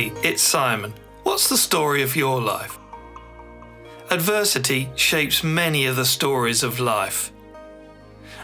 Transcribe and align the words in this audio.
Hey, 0.00 0.12
it's 0.22 0.42
Simon. 0.42 0.94
What's 1.24 1.50
the 1.50 1.58
story 1.58 2.00
of 2.00 2.16
your 2.16 2.40
life? 2.40 2.78
Adversity 4.10 4.88
shapes 4.96 5.44
many 5.44 5.84
of 5.84 5.96
the 5.96 6.06
stories 6.06 6.62
of 6.62 6.80
life. 6.80 7.30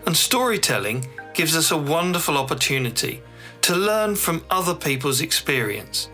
And 0.05 0.15
storytelling 0.15 1.07
gives 1.33 1.57
us 1.57 1.71
a 1.71 1.79
wonderful 1.79 2.37
opportunity 2.37 3.23
to 3.63 3.75
learn 3.75 4.17
from 4.17 4.45
other 4.51 4.75
people's 4.75 5.23
experience, 5.23 6.11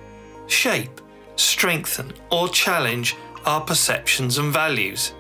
shape, 0.47 1.01
strengthen, 1.35 2.13
or 2.31 2.49
challenge 2.49 3.17
our 3.45 3.63
perceptions 3.63 4.39
and 4.39 4.53
values. 4.53 5.13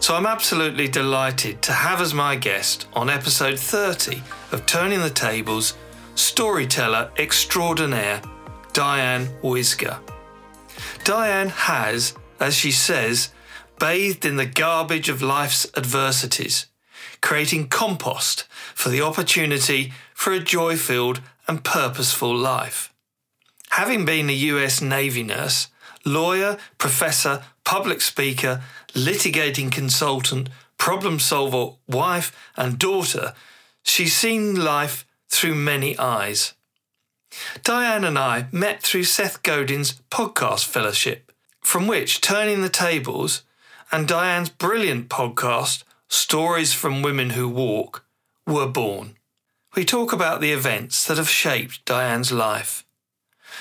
So 0.00 0.16
I'm 0.16 0.26
absolutely 0.26 0.88
delighted 0.88 1.62
to 1.62 1.72
have 1.72 2.00
as 2.00 2.12
my 2.12 2.34
guest 2.34 2.88
on 2.94 3.08
episode 3.08 3.60
30 3.60 4.20
of 4.50 4.66
Turning 4.66 5.02
the 5.02 5.10
Tables 5.10 5.74
storyteller 6.16 7.12
extraordinaire 7.16 8.20
Diane 8.76 9.30
Wisger. 9.40 10.00
Diane 11.02 11.48
has, 11.48 12.12
as 12.38 12.54
she 12.54 12.70
says, 12.70 13.30
bathed 13.78 14.26
in 14.26 14.36
the 14.36 14.44
garbage 14.44 15.08
of 15.08 15.22
life's 15.22 15.66
adversities, 15.74 16.66
creating 17.22 17.68
compost 17.68 18.44
for 18.74 18.90
the 18.90 19.00
opportunity 19.00 19.94
for 20.12 20.34
a 20.34 20.40
joy 20.40 20.76
filled 20.76 21.22
and 21.48 21.64
purposeful 21.64 22.36
life. 22.36 22.92
Having 23.70 24.04
been 24.04 24.28
a 24.28 24.34
US 24.52 24.82
Navy 24.82 25.22
nurse, 25.22 25.68
lawyer, 26.04 26.58
professor, 26.76 27.44
public 27.64 28.02
speaker, 28.02 28.60
litigating 28.92 29.72
consultant, 29.72 30.50
problem 30.76 31.18
solver, 31.18 31.76
wife, 31.88 32.30
and 32.58 32.78
daughter, 32.78 33.32
she's 33.82 34.14
seen 34.14 34.54
life 34.54 35.06
through 35.30 35.54
many 35.54 35.98
eyes. 35.98 36.52
Diane 37.62 38.04
and 38.04 38.18
I 38.18 38.46
met 38.52 38.82
through 38.82 39.04
Seth 39.04 39.42
Godin's 39.42 40.00
podcast 40.10 40.66
fellowship, 40.66 41.32
from 41.60 41.86
which 41.86 42.20
Turning 42.20 42.62
the 42.62 42.68
Tables 42.68 43.42
and 43.92 44.08
Diane's 44.08 44.50
brilliant 44.50 45.08
podcast, 45.08 45.84
Stories 46.08 46.72
from 46.72 47.02
Women 47.02 47.30
Who 47.30 47.48
Walk, 47.48 48.04
were 48.46 48.66
born. 48.66 49.16
We 49.74 49.84
talk 49.84 50.12
about 50.12 50.40
the 50.40 50.52
events 50.52 51.06
that 51.06 51.18
have 51.18 51.28
shaped 51.28 51.84
Diane's 51.84 52.32
life. 52.32 52.84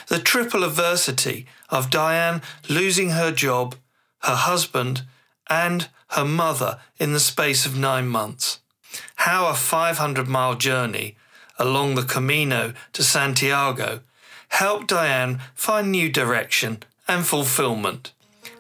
The 0.07 0.19
triple 0.19 0.63
adversity 0.63 1.45
of 1.69 1.89
Diane 1.89 2.41
losing 2.69 3.09
her 3.09 3.31
job, 3.31 3.75
her 4.19 4.35
husband, 4.35 5.03
and 5.50 5.89
her 6.09 6.25
mother 6.25 6.80
in 6.97 7.13
the 7.13 7.19
space 7.19 7.66
of 7.66 7.78
nine 7.78 8.07
months. 8.07 8.59
How 9.16 9.47
a 9.47 9.53
500 9.53 10.28
mile 10.28 10.55
journey 10.55 11.17
along 11.58 11.95
the 11.95 12.03
Camino 12.03 12.73
to 12.94 13.03
Santiago 13.03 14.02
helped 14.50 14.88
Diane 14.88 15.39
find 15.53 15.92
new 15.92 16.09
direction 16.09 16.84
and 17.08 17.25
fulfillment 17.25 18.14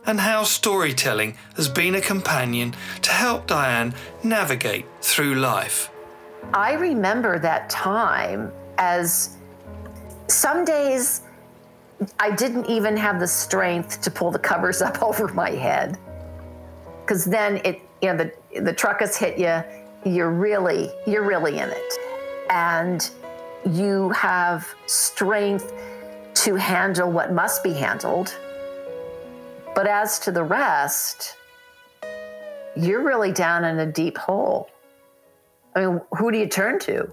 and 0.05 0.19
how 0.19 0.43
storytelling 0.43 1.35
has 1.55 1.67
been 1.67 1.95
a 1.95 2.01
companion 2.01 2.75
to 3.01 3.11
help 3.11 3.47
Diane 3.47 3.93
navigate 4.23 4.85
through 5.01 5.35
life. 5.35 5.89
I 6.53 6.73
remember 6.73 7.39
that 7.39 7.69
time 7.69 8.51
as 8.77 9.37
some 10.27 10.63
days 10.65 11.21
I 12.19 12.31
didn't 12.31 12.65
even 12.69 12.97
have 12.97 13.19
the 13.19 13.27
strength 13.27 14.01
to 14.01 14.11
pull 14.11 14.31
the 14.31 14.39
covers 14.39 14.81
up 14.81 15.01
over 15.09 15.27
my 15.29 15.51
head. 15.51 15.97
Because 17.01 17.25
then 17.25 17.61
it, 17.63 17.81
you 18.01 18.13
know, 18.13 18.17
the, 18.17 18.61
the 18.61 18.73
truck 18.73 18.99
has 18.99 19.15
hit 19.15 19.37
you, 19.37 19.63
you're 20.11 20.31
really, 20.31 20.91
you're 21.07 21.23
really 21.23 21.57
in 21.57 21.69
it. 21.69 21.93
And 22.49 23.09
you 23.69 24.09
have 24.09 24.67
strength 24.85 25.73
to 26.35 26.55
handle 26.55 27.11
what 27.11 27.33
must 27.33 27.63
be 27.63 27.73
handled 27.73 28.35
but 29.75 29.87
as 29.87 30.19
to 30.19 30.31
the 30.31 30.43
rest, 30.43 31.35
you're 32.77 33.03
really 33.03 33.33
down 33.33 33.65
in 33.65 33.77
a 33.77 33.85
deep 33.85 34.17
hole. 34.17 34.69
I 35.75 35.85
mean, 35.85 36.01
who 36.17 36.31
do 36.31 36.37
you 36.37 36.47
turn 36.47 36.79
to? 36.79 37.11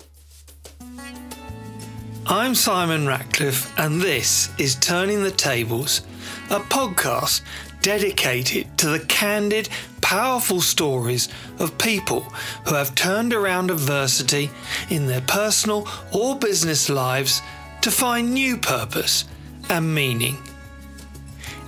I'm 2.27 2.55
Simon 2.55 3.05
Ratcliffe, 3.05 3.77
and 3.81 4.01
this 4.01 4.49
is 4.61 4.77
Turning 4.77 5.25
the 5.25 5.33
Tables, 5.33 6.03
a 6.51 6.61
podcast 6.61 7.43
dedicated 7.82 8.78
to 8.78 8.88
the 8.88 9.00
candid, 9.00 9.69
powerful 10.00 10.60
stories 10.60 11.28
of 11.59 11.76
people 11.78 12.20
who 12.66 12.75
have 12.75 12.94
turned 12.94 13.34
around 13.34 13.70
adversity 13.70 14.50
in 14.88 15.06
their 15.06 15.20
personal 15.22 15.87
or 16.12 16.37
business 16.37 16.88
lives 16.88 17.43
to 17.81 17.91
find 17.91 18.32
new 18.32 18.56
purpose 18.56 19.25
and 19.69 19.94
meaning. 19.94 20.38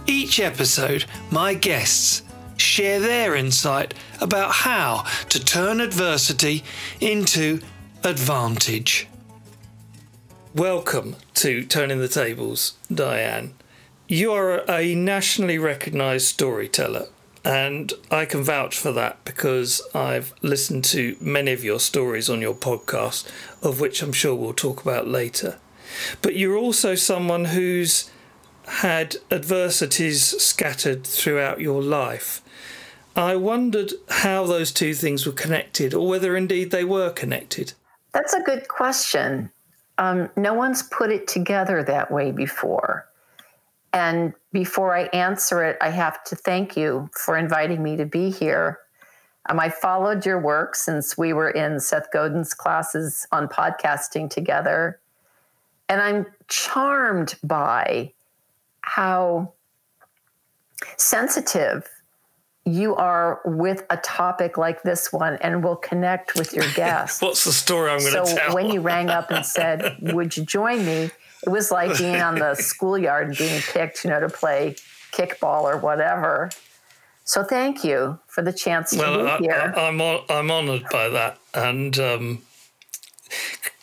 Each 0.06 0.38
episode, 0.38 1.04
my 1.30 1.54
guests 1.54 2.22
share 2.56 3.00
their 3.00 3.34
insight 3.34 3.94
about 4.20 4.52
how 4.52 5.04
to 5.31 5.44
turn 5.44 5.81
adversity 5.81 6.62
into 7.00 7.60
advantage. 8.04 9.08
Welcome 10.54 11.16
to 11.34 11.64
Turning 11.64 11.98
the 11.98 12.08
Tables, 12.08 12.75
Diane. 12.92 13.54
You 14.06 14.32
are 14.32 14.70
a 14.70 14.94
nationally 14.94 15.56
recognised 15.56 16.26
storyteller, 16.26 17.06
and 17.42 17.91
I 18.10 18.26
can 18.26 18.42
vouch 18.42 18.76
for 18.76 18.92
that 18.92 19.25
because 19.25 19.81
I've 19.94 20.34
listened 20.42 20.84
to 20.87 21.16
many 21.22 21.53
of 21.53 21.65
your 21.65 21.81
stories 21.81 22.28
on 22.28 22.43
your 22.43 22.54
podcast, 22.54 23.26
of 23.62 23.81
which 23.81 24.03
I'm 24.03 24.12
sure 24.12 24.34
we'll 24.34 24.53
talk 24.53 24.82
about 24.82 25.09
later. 25.09 25.56
But 26.20 26.37
you're 26.37 26.56
also 26.56 26.94
someone 26.94 27.47
who's 27.47 28.10
had 28.66 29.16
adversities 29.31 30.22
scattered 30.43 31.06
throughout 31.06 31.62
your 31.62 31.82
life. 31.82 32.43
I 33.16 33.37
wondered 33.37 33.93
how 34.10 34.44
those 34.44 34.70
two 34.70 34.93
things 34.93 35.25
were 35.25 35.32
connected, 35.32 35.94
or 35.94 36.06
whether 36.06 36.37
indeed 36.37 36.72
they 36.72 36.84
were 36.84 37.09
connected. 37.09 37.72
That's 38.12 38.34
a 38.34 38.43
good 38.43 38.69
question. 38.69 39.50
Um, 39.97 40.28
no 40.37 40.53
one's 40.53 40.82
put 40.82 41.10
it 41.10 41.26
together 41.26 41.82
that 41.84 42.10
way 42.10 42.32
before. 42.32 43.09
And 43.94 44.34
before 44.53 44.94
I 44.94 45.05
answer 45.05 45.65
it, 45.65 45.78
I 45.81 45.91
have 45.91 46.25
to 46.25 46.34
thank 46.34 46.77
you 46.77 47.09
for 47.12 47.38
inviting 47.38 47.81
me 47.81 47.97
to 47.97 48.05
be 48.05 48.28
here. 48.28 48.81
Um, 49.49 49.60
I 49.60 49.69
followed 49.69 50.27
your 50.27 50.41
work 50.41 50.75
since 50.75 51.16
we 51.16 51.32
were 51.32 51.50
in 51.50 51.78
Seth 51.78 52.10
Godin's 52.12 52.55
classes 52.55 53.25
on 53.31 53.47
podcasting 53.47 54.28
together. 54.28 54.99
And 55.88 56.00
I'm 56.00 56.27
charmed 56.49 57.37
by 57.44 58.12
how 58.81 59.53
sensitive 60.97 61.88
you 62.65 62.97
are 62.97 63.43
with 63.44 63.84
a 63.91 63.99
topic 63.99 64.59
like 64.59 64.82
this 64.82 65.12
one 65.12 65.37
and 65.37 65.62
will 65.62 65.76
connect 65.76 66.34
with 66.34 66.53
your 66.53 66.69
guests. 66.75 67.22
What's 67.22 67.44
the 67.44 67.53
story 67.53 67.91
I'm 67.93 68.00
going 68.00 68.12
to 68.12 68.26
so 68.26 68.37
tell? 68.37 68.49
So 68.49 68.55
when 68.55 68.71
you 68.71 68.81
rang 68.81 69.09
up 69.09 69.31
and 69.31 69.47
said, 69.47 69.99
"Would 70.15 70.37
you 70.37 70.44
join 70.44 70.84
me?" 70.84 71.11
It 71.47 71.50
was 71.50 71.71
like 71.71 71.97
being 71.99 72.21
on 72.21 72.37
the 72.37 72.55
schoolyard 72.59 73.28
and 73.28 73.38
being 73.38 73.60
picked, 73.60 74.05
you 74.05 74.10
know, 74.10 74.21
to 74.21 74.28
play 74.28 74.77
kickball 75.12 75.62
or 75.62 75.77
whatever. 75.77 76.50
So 77.25 77.43
thank 77.43 77.84
you 77.84 78.19
for 78.27 78.43
the 78.43 78.53
chance 78.53 78.91
to 78.91 78.99
well, 78.99 79.25
be 79.25 79.31
I, 79.31 79.38
here. 79.38 79.75
I, 79.77 79.88
am 79.88 80.00
I'm 80.00 80.50
honoured 80.50 80.84
by 80.91 81.09
that, 81.09 81.38
and 81.55 81.99
um, 81.99 82.43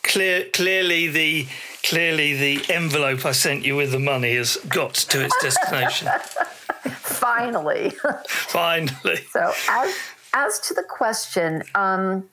clear, 0.02 0.44
clearly 0.52 1.08
the 1.08 1.46
clearly 1.82 2.34
the 2.34 2.72
envelope 2.72 3.26
I 3.26 3.32
sent 3.32 3.64
you 3.64 3.74
with 3.74 3.90
the 3.90 3.98
money 3.98 4.36
has 4.36 4.56
got 4.68 4.94
to 4.94 5.24
its 5.24 5.36
destination. 5.42 6.08
Finally. 7.00 7.90
Finally. 8.28 9.16
So 9.30 9.52
as 9.68 9.94
as 10.34 10.60
to 10.60 10.74
the 10.74 10.84
question, 10.84 11.64
um, 11.74 12.28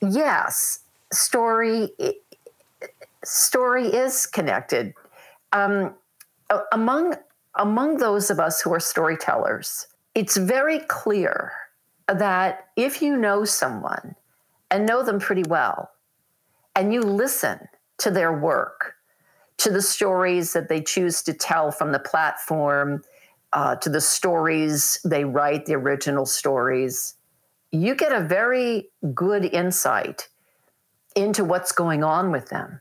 yes, 0.00 0.80
story 1.10 1.90
story 3.24 3.86
is 3.86 4.26
connected. 4.26 4.94
Um, 5.52 5.94
among 6.72 7.14
among 7.56 7.98
those 7.98 8.30
of 8.30 8.40
us 8.40 8.60
who 8.60 8.72
are 8.72 8.80
storytellers, 8.80 9.86
it's 10.14 10.36
very 10.36 10.80
clear 10.80 11.52
that 12.08 12.68
if 12.76 13.02
you 13.02 13.16
know 13.16 13.44
someone 13.44 14.14
and 14.70 14.86
know 14.86 15.02
them 15.02 15.18
pretty 15.18 15.44
well, 15.48 15.90
and 16.74 16.92
you 16.92 17.02
listen 17.02 17.68
to 17.98 18.10
their 18.10 18.32
work, 18.32 18.94
to 19.58 19.70
the 19.70 19.82
stories 19.82 20.54
that 20.54 20.68
they 20.68 20.80
choose 20.80 21.22
to 21.22 21.34
tell 21.34 21.70
from 21.70 21.92
the 21.92 21.98
platform, 21.98 23.02
uh, 23.52 23.76
to 23.76 23.88
the 23.88 24.00
stories 24.00 24.98
they 25.04 25.24
write, 25.24 25.66
the 25.66 25.74
original 25.74 26.26
stories, 26.26 27.14
you 27.70 27.94
get 27.94 28.12
a 28.12 28.20
very 28.20 28.90
good 29.14 29.44
insight 29.44 30.28
into 31.16 31.44
what's 31.44 31.72
going 31.72 32.04
on 32.04 32.30
with 32.30 32.48
them. 32.48 32.80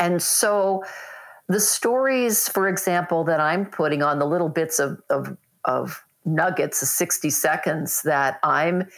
And 0.00 0.20
so, 0.20 0.82
the 1.48 1.60
stories, 1.60 2.48
for 2.48 2.68
example, 2.68 3.22
that 3.24 3.38
I'm 3.38 3.66
putting 3.66 4.02
on 4.02 4.18
the 4.18 4.26
little 4.26 4.48
bits 4.48 4.78
of, 4.78 5.00
of, 5.10 5.36
of 5.64 6.04
nuggets, 6.24 6.80
of 6.80 6.88
60 6.88 7.28
seconds 7.30 8.02
that 8.02 8.40
I'm 8.42 8.88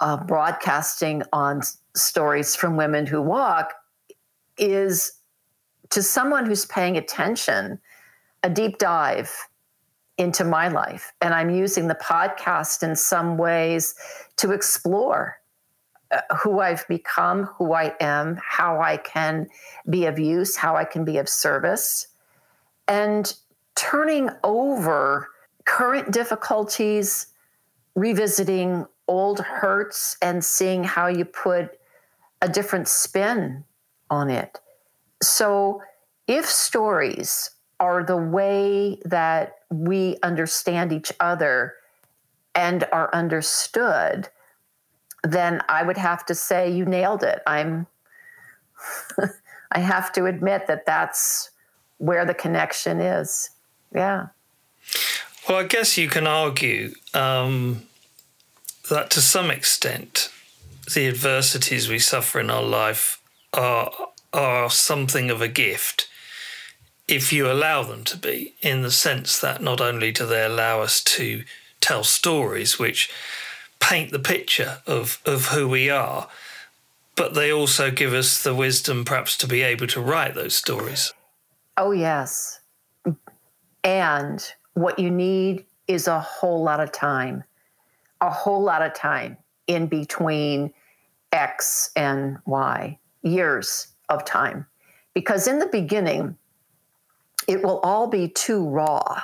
uh, 0.00 0.18
broadcasting 0.24 1.22
on 1.32 1.62
stories 1.96 2.54
from 2.54 2.76
women 2.76 3.06
who 3.06 3.22
walk 3.22 3.72
is 4.58 5.12
to 5.90 6.02
someone 6.02 6.46
who's 6.46 6.66
paying 6.66 6.96
attention, 6.96 7.80
a 8.42 8.50
deep 8.50 8.78
dive 8.78 9.32
into 10.18 10.44
my 10.44 10.68
life. 10.68 11.12
And 11.20 11.32
I'm 11.32 11.50
using 11.50 11.88
the 11.88 11.94
podcast 11.94 12.82
in 12.82 12.94
some 12.94 13.38
ways 13.38 13.94
to 14.36 14.52
explore 14.52 15.39
Uh, 16.12 16.22
who 16.42 16.58
I've 16.58 16.88
become, 16.88 17.44
who 17.44 17.72
I 17.72 17.94
am, 18.00 18.36
how 18.44 18.80
I 18.80 18.96
can 18.96 19.46
be 19.88 20.06
of 20.06 20.18
use, 20.18 20.56
how 20.56 20.74
I 20.74 20.84
can 20.84 21.04
be 21.04 21.18
of 21.18 21.28
service, 21.28 22.08
and 22.88 23.32
turning 23.76 24.28
over 24.42 25.28
current 25.66 26.10
difficulties, 26.10 27.28
revisiting 27.94 28.86
old 29.06 29.38
hurts, 29.38 30.16
and 30.20 30.44
seeing 30.44 30.82
how 30.82 31.06
you 31.06 31.24
put 31.24 31.78
a 32.42 32.48
different 32.48 32.88
spin 32.88 33.62
on 34.10 34.30
it. 34.30 34.58
So, 35.22 35.80
if 36.26 36.46
stories 36.46 37.50
are 37.78 38.02
the 38.02 38.16
way 38.16 38.98
that 39.04 39.58
we 39.70 40.16
understand 40.24 40.92
each 40.92 41.12
other 41.20 41.74
and 42.56 42.84
are 42.92 43.10
understood, 43.14 44.28
then 45.22 45.62
I 45.68 45.82
would 45.82 45.96
have 45.96 46.24
to 46.26 46.34
say 46.34 46.70
you 46.70 46.84
nailed 46.84 47.22
it. 47.22 47.40
I'm 47.46 47.86
I 49.72 49.78
have 49.78 50.12
to 50.12 50.26
admit 50.26 50.66
that 50.66 50.86
that's 50.86 51.50
where 51.98 52.24
the 52.24 52.34
connection 52.34 53.00
is. 53.00 53.50
Yeah. 53.94 54.28
Well, 55.48 55.58
I 55.58 55.64
guess 55.64 55.96
you 55.98 56.08
can 56.08 56.26
argue 56.26 56.94
um, 57.14 57.82
that 58.88 59.10
to 59.10 59.20
some 59.20 59.50
extent, 59.50 60.30
the 60.94 61.06
adversities 61.06 61.88
we 61.88 61.98
suffer 61.98 62.40
in 62.40 62.50
our 62.50 62.62
life 62.62 63.20
are 63.52 63.90
are 64.32 64.70
something 64.70 65.28
of 65.28 65.40
a 65.42 65.48
gift 65.48 66.08
if 67.08 67.32
you 67.32 67.50
allow 67.50 67.82
them 67.82 68.04
to 68.04 68.16
be, 68.16 68.54
in 68.62 68.82
the 68.82 68.90
sense 68.90 69.40
that 69.40 69.60
not 69.60 69.80
only 69.80 70.12
do 70.12 70.24
they 70.24 70.44
allow 70.44 70.80
us 70.80 71.02
to 71.02 71.42
tell 71.80 72.04
stories 72.04 72.78
which 72.78 73.10
paint 73.80 74.12
the 74.12 74.18
picture 74.18 74.78
of, 74.86 75.20
of 75.26 75.46
who 75.46 75.68
we 75.68 75.90
are, 75.90 76.28
but 77.16 77.34
they 77.34 77.52
also 77.52 77.90
give 77.90 78.12
us 78.12 78.42
the 78.42 78.54
wisdom 78.54 79.04
perhaps 79.04 79.36
to 79.38 79.46
be 79.46 79.62
able 79.62 79.86
to 79.88 80.00
write 80.00 80.34
those 80.34 80.54
stories. 80.54 81.12
Oh, 81.76 81.90
yes. 81.92 82.60
And 83.82 84.44
what 84.74 84.98
you 84.98 85.10
need 85.10 85.64
is 85.88 86.06
a 86.06 86.20
whole 86.20 86.62
lot 86.62 86.80
of 86.80 86.92
time, 86.92 87.42
a 88.20 88.30
whole 88.30 88.62
lot 88.62 88.82
of 88.82 88.94
time 88.94 89.36
in 89.66 89.86
between 89.86 90.72
X 91.32 91.90
and 91.96 92.38
Y, 92.46 92.98
years 93.22 93.88
of 94.08 94.24
time. 94.24 94.66
Because 95.14 95.46
in 95.46 95.58
the 95.58 95.66
beginning, 95.66 96.36
it 97.48 97.62
will 97.62 97.80
all 97.80 98.06
be 98.06 98.28
too 98.28 98.68
raw. 98.68 99.22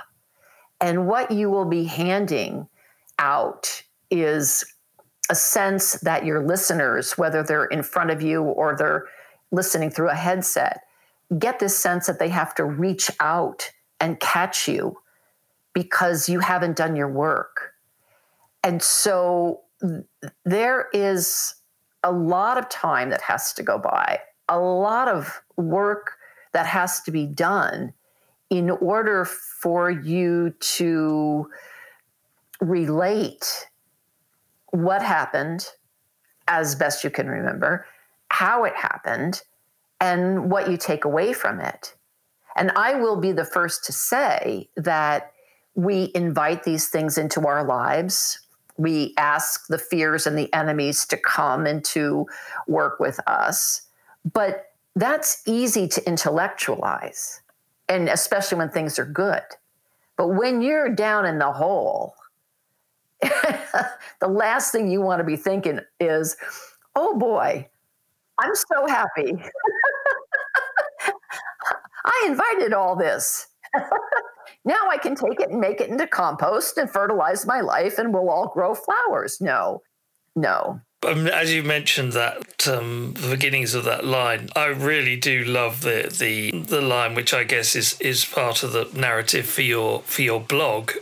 And 0.80 1.06
what 1.06 1.30
you 1.30 1.50
will 1.50 1.64
be 1.64 1.84
handing 1.84 2.68
out 3.18 3.82
is 4.10 4.64
a 5.30 5.34
sense 5.34 5.94
that 6.00 6.24
your 6.24 6.44
listeners, 6.44 7.18
whether 7.18 7.42
they're 7.42 7.64
in 7.66 7.82
front 7.82 8.10
of 8.10 8.22
you 8.22 8.42
or 8.42 8.76
they're 8.76 9.06
listening 9.50 9.90
through 9.90 10.10
a 10.10 10.14
headset, 10.14 10.82
get 11.38 11.58
this 11.58 11.76
sense 11.76 12.06
that 12.06 12.18
they 12.18 12.28
have 12.28 12.54
to 12.54 12.64
reach 12.64 13.10
out 13.20 13.70
and 14.00 14.20
catch 14.20 14.68
you 14.68 14.96
because 15.72 16.28
you 16.28 16.40
haven't 16.40 16.76
done 16.76 16.96
your 16.96 17.10
work. 17.10 17.72
And 18.62 18.82
so 18.82 19.62
there 20.44 20.88
is 20.92 21.54
a 22.02 22.12
lot 22.12 22.56
of 22.58 22.68
time 22.68 23.10
that 23.10 23.20
has 23.22 23.52
to 23.54 23.62
go 23.62 23.78
by, 23.78 24.20
a 24.48 24.58
lot 24.58 25.08
of 25.08 25.42
work 25.56 26.12
that 26.52 26.66
has 26.66 27.00
to 27.02 27.10
be 27.10 27.26
done 27.26 27.92
in 28.48 28.70
order 28.70 29.24
for 29.24 29.90
you 29.90 30.54
to 30.60 31.50
relate 32.60 33.68
what 34.82 35.02
happened 35.02 35.66
as 36.48 36.74
best 36.74 37.02
you 37.02 37.10
can 37.10 37.28
remember, 37.28 37.86
how 38.28 38.64
it 38.64 38.74
happened, 38.74 39.42
and 40.00 40.50
what 40.50 40.70
you 40.70 40.76
take 40.76 41.04
away 41.04 41.32
from 41.32 41.60
it. 41.60 41.94
And 42.56 42.70
I 42.76 42.94
will 42.94 43.16
be 43.16 43.32
the 43.32 43.44
first 43.44 43.84
to 43.84 43.92
say 43.92 44.68
that 44.76 45.32
we 45.74 46.10
invite 46.14 46.64
these 46.64 46.88
things 46.88 47.18
into 47.18 47.46
our 47.46 47.64
lives. 47.64 48.40
We 48.76 49.14
ask 49.16 49.66
the 49.68 49.78
fears 49.78 50.26
and 50.26 50.36
the 50.36 50.52
enemies 50.52 51.06
to 51.06 51.16
come 51.16 51.66
and 51.66 51.84
to 51.86 52.26
work 52.66 53.00
with 53.00 53.20
us. 53.26 53.82
But 54.32 54.72
that's 54.94 55.42
easy 55.46 55.86
to 55.88 56.06
intellectualize, 56.06 57.40
and 57.88 58.08
especially 58.08 58.58
when 58.58 58.70
things 58.70 58.98
are 58.98 59.06
good. 59.06 59.42
But 60.16 60.28
when 60.28 60.62
you're 60.62 60.94
down 60.94 61.26
in 61.26 61.38
the 61.38 61.52
hole, 61.52 62.15
the 64.20 64.28
last 64.28 64.72
thing 64.72 64.90
you 64.90 65.00
want 65.00 65.20
to 65.20 65.24
be 65.24 65.36
thinking 65.36 65.80
is, 66.00 66.36
oh 66.94 67.18
boy, 67.18 67.68
I'm 68.38 68.54
so 68.54 68.86
happy. 68.86 69.32
I 72.04 72.24
invited 72.26 72.72
all 72.72 72.94
this. 72.96 73.48
now 74.64 74.88
I 74.88 74.96
can 74.98 75.14
take 75.14 75.40
it 75.40 75.50
and 75.50 75.60
make 75.60 75.80
it 75.80 75.90
into 75.90 76.06
compost 76.06 76.78
and 76.78 76.90
fertilize 76.90 77.46
my 77.46 77.60
life 77.60 77.98
and 77.98 78.14
we'll 78.14 78.30
all 78.30 78.48
grow 78.48 78.74
flowers. 78.74 79.40
No, 79.40 79.82
no. 80.34 80.80
Um, 81.06 81.28
as 81.28 81.54
you 81.54 81.62
mentioned 81.62 82.12
that 82.14 82.66
um, 82.66 83.14
the 83.14 83.30
beginnings 83.30 83.74
of 83.74 83.84
that 83.84 84.04
line, 84.04 84.48
I 84.56 84.66
really 84.66 85.14
do 85.14 85.44
love 85.44 85.82
the, 85.82 86.12
the 86.18 86.50
the 86.50 86.80
line, 86.80 87.14
which 87.14 87.32
I 87.32 87.44
guess 87.44 87.76
is 87.76 88.00
is 88.00 88.24
part 88.24 88.62
of 88.64 88.72
the 88.72 88.88
narrative 88.92 89.46
for 89.46 89.62
your 89.62 90.00
for 90.02 90.22
your 90.22 90.40
blog. 90.40 90.92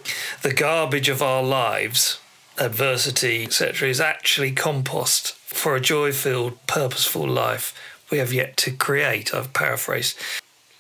The 0.43 0.53
garbage 0.53 1.09
of 1.09 1.23
our 1.23 1.43
lives, 1.43 2.21
adversity, 2.59 3.45
etc., 3.45 3.89
is 3.89 4.01
actually 4.01 4.53
compost 4.53 5.33
for 5.35 5.75
a 5.75 5.81
joy-filled, 5.81 6.67
purposeful 6.67 7.27
life 7.27 7.75
we 8.11 8.19
have 8.19 8.33
yet 8.33 8.57
to 8.59 8.73
create. 8.73 9.33
I've 9.33 9.55
paraphrased. 9.55 10.19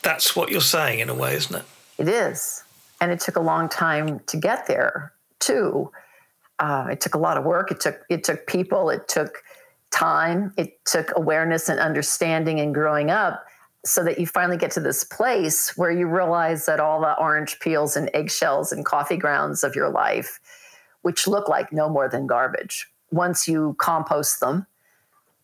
That's 0.02 0.36
what 0.36 0.50
you're 0.50 0.60
saying 0.60 1.00
in 1.00 1.08
a 1.08 1.14
way, 1.14 1.34
isn't 1.34 1.56
it? 1.56 1.64
It 1.96 2.08
is, 2.08 2.62
and 3.00 3.10
it 3.10 3.20
took 3.20 3.36
a 3.36 3.40
long 3.40 3.70
time 3.70 4.20
to 4.26 4.36
get 4.36 4.66
there 4.66 5.12
too 5.38 5.90
uh, 6.58 6.88
it 6.90 7.00
took 7.00 7.14
a 7.14 7.18
lot 7.18 7.36
of 7.36 7.44
work. 7.44 7.70
It 7.70 7.80
took 7.80 8.02
it 8.08 8.24
took 8.24 8.46
people. 8.46 8.90
It 8.90 9.08
took 9.08 9.42
time. 9.90 10.52
It 10.56 10.84
took 10.84 11.12
awareness 11.16 11.68
and 11.68 11.80
understanding 11.80 12.60
and 12.60 12.74
growing 12.74 13.10
up, 13.10 13.44
so 13.84 14.04
that 14.04 14.18
you 14.18 14.26
finally 14.26 14.56
get 14.56 14.70
to 14.72 14.80
this 14.80 15.04
place 15.04 15.76
where 15.76 15.90
you 15.90 16.06
realize 16.06 16.66
that 16.66 16.80
all 16.80 17.00
the 17.00 17.18
orange 17.18 17.58
peels 17.60 17.96
and 17.96 18.10
eggshells 18.14 18.72
and 18.72 18.84
coffee 18.84 19.16
grounds 19.16 19.64
of 19.64 19.74
your 19.74 19.90
life, 19.90 20.40
which 21.02 21.26
look 21.26 21.48
like 21.48 21.72
no 21.72 21.88
more 21.88 22.08
than 22.08 22.26
garbage, 22.26 22.88
once 23.10 23.46
you 23.48 23.76
compost 23.78 24.40
them 24.40 24.66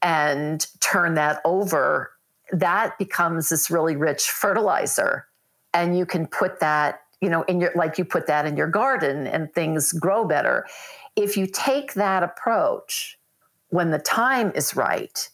and 0.02 0.66
turn 0.80 1.14
that 1.14 1.40
over, 1.44 2.12
that 2.52 2.96
becomes 2.98 3.48
this 3.50 3.70
really 3.70 3.96
rich 3.96 4.30
fertilizer, 4.30 5.26
and 5.74 5.98
you 5.98 6.06
can 6.06 6.26
put 6.26 6.60
that 6.60 7.02
you 7.20 7.28
know 7.28 7.42
in 7.42 7.60
your 7.60 7.72
like 7.74 7.98
you 7.98 8.04
put 8.04 8.26
that 8.26 8.46
in 8.46 8.56
your 8.56 8.68
garden 8.68 9.26
and 9.26 9.52
things 9.52 9.92
grow 9.92 10.24
better 10.24 10.66
if 11.16 11.36
you 11.36 11.46
take 11.46 11.94
that 11.94 12.22
approach 12.22 13.18
when 13.68 13.90
the 13.90 13.98
time 13.98 14.52
is 14.54 14.76
right, 14.76 15.28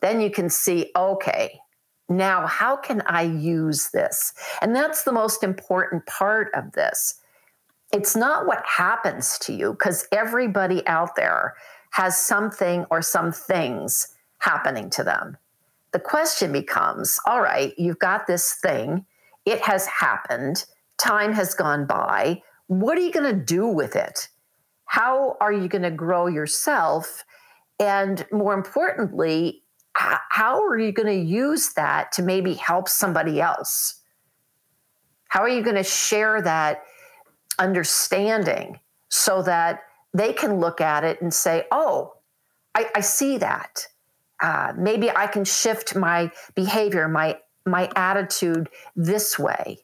then 0.00 0.20
you 0.20 0.30
can 0.30 0.48
see, 0.48 0.90
okay, 0.96 1.60
now 2.08 2.46
how 2.46 2.76
can 2.76 3.02
I 3.06 3.22
use 3.22 3.90
this? 3.90 4.32
And 4.60 4.74
that's 4.74 5.02
the 5.02 5.12
most 5.12 5.42
important 5.42 6.06
part 6.06 6.50
of 6.54 6.72
this. 6.72 7.20
It's 7.92 8.16
not 8.16 8.46
what 8.46 8.64
happens 8.66 9.38
to 9.40 9.52
you, 9.52 9.72
because 9.72 10.06
everybody 10.12 10.86
out 10.86 11.16
there 11.16 11.54
has 11.92 12.18
something 12.18 12.84
or 12.90 13.00
some 13.02 13.32
things 13.32 14.08
happening 14.38 14.90
to 14.90 15.04
them. 15.04 15.36
The 15.92 16.00
question 16.00 16.52
becomes 16.52 17.18
all 17.26 17.40
right, 17.40 17.72
you've 17.78 17.98
got 17.98 18.26
this 18.26 18.54
thing, 18.54 19.06
it 19.44 19.60
has 19.62 19.86
happened, 19.86 20.66
time 20.98 21.32
has 21.32 21.54
gone 21.54 21.86
by. 21.86 22.42
What 22.66 22.98
are 22.98 23.00
you 23.00 23.12
going 23.12 23.32
to 23.32 23.44
do 23.44 23.66
with 23.66 23.96
it? 23.96 24.28
How 24.86 25.36
are 25.40 25.52
you 25.52 25.68
going 25.68 25.82
to 25.82 25.90
grow 25.90 26.26
yourself? 26.26 27.24
And 27.78 28.24
more 28.32 28.54
importantly, 28.54 29.62
how 29.92 30.62
are 30.62 30.78
you 30.78 30.92
going 30.92 31.08
to 31.08 31.28
use 31.28 31.72
that 31.74 32.12
to 32.12 32.22
maybe 32.22 32.54
help 32.54 32.88
somebody 32.88 33.40
else? 33.40 34.02
How 35.28 35.42
are 35.42 35.48
you 35.48 35.62
going 35.62 35.76
to 35.76 35.84
share 35.84 36.40
that 36.42 36.82
understanding 37.58 38.80
so 39.08 39.42
that 39.42 39.80
they 40.14 40.32
can 40.32 40.60
look 40.60 40.80
at 40.80 41.04
it 41.04 41.20
and 41.20 41.32
say, 41.32 41.64
oh, 41.70 42.14
I, 42.74 42.90
I 42.94 43.00
see 43.00 43.38
that. 43.38 43.86
Uh, 44.40 44.72
maybe 44.76 45.10
I 45.10 45.26
can 45.26 45.44
shift 45.44 45.96
my 45.96 46.30
behavior, 46.54 47.08
my 47.08 47.38
my 47.64 47.90
attitude 47.96 48.68
this 48.94 49.38
way. 49.38 49.78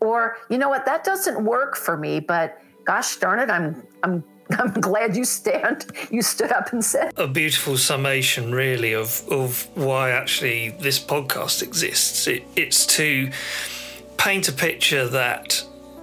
Or, 0.00 0.36
you 0.48 0.56
know 0.56 0.68
what, 0.68 0.86
that 0.86 1.04
doesn't 1.04 1.44
work 1.44 1.76
for 1.76 1.96
me, 1.96 2.20
but 2.20 2.56
gosh 2.84 3.16
darn 3.16 3.40
it, 3.40 3.50
I'm 3.50 3.82
I'm 4.02 4.24
I'm 4.50 4.72
glad 4.72 5.16
you 5.16 5.24
stand. 5.24 5.86
You 6.10 6.22
stood 6.22 6.52
up 6.52 6.72
and 6.72 6.84
said 6.84 7.12
a 7.16 7.28
beautiful 7.28 7.76
summation, 7.76 8.52
really, 8.52 8.94
of 8.94 9.26
of 9.30 9.68
why 9.76 10.10
actually 10.10 10.70
this 10.70 10.98
podcast 10.98 11.62
exists. 11.62 12.26
It, 12.26 12.44
it's 12.56 12.86
to 12.96 13.30
paint 14.16 14.48
a 14.48 14.52
picture 14.52 15.06
that 15.08 15.62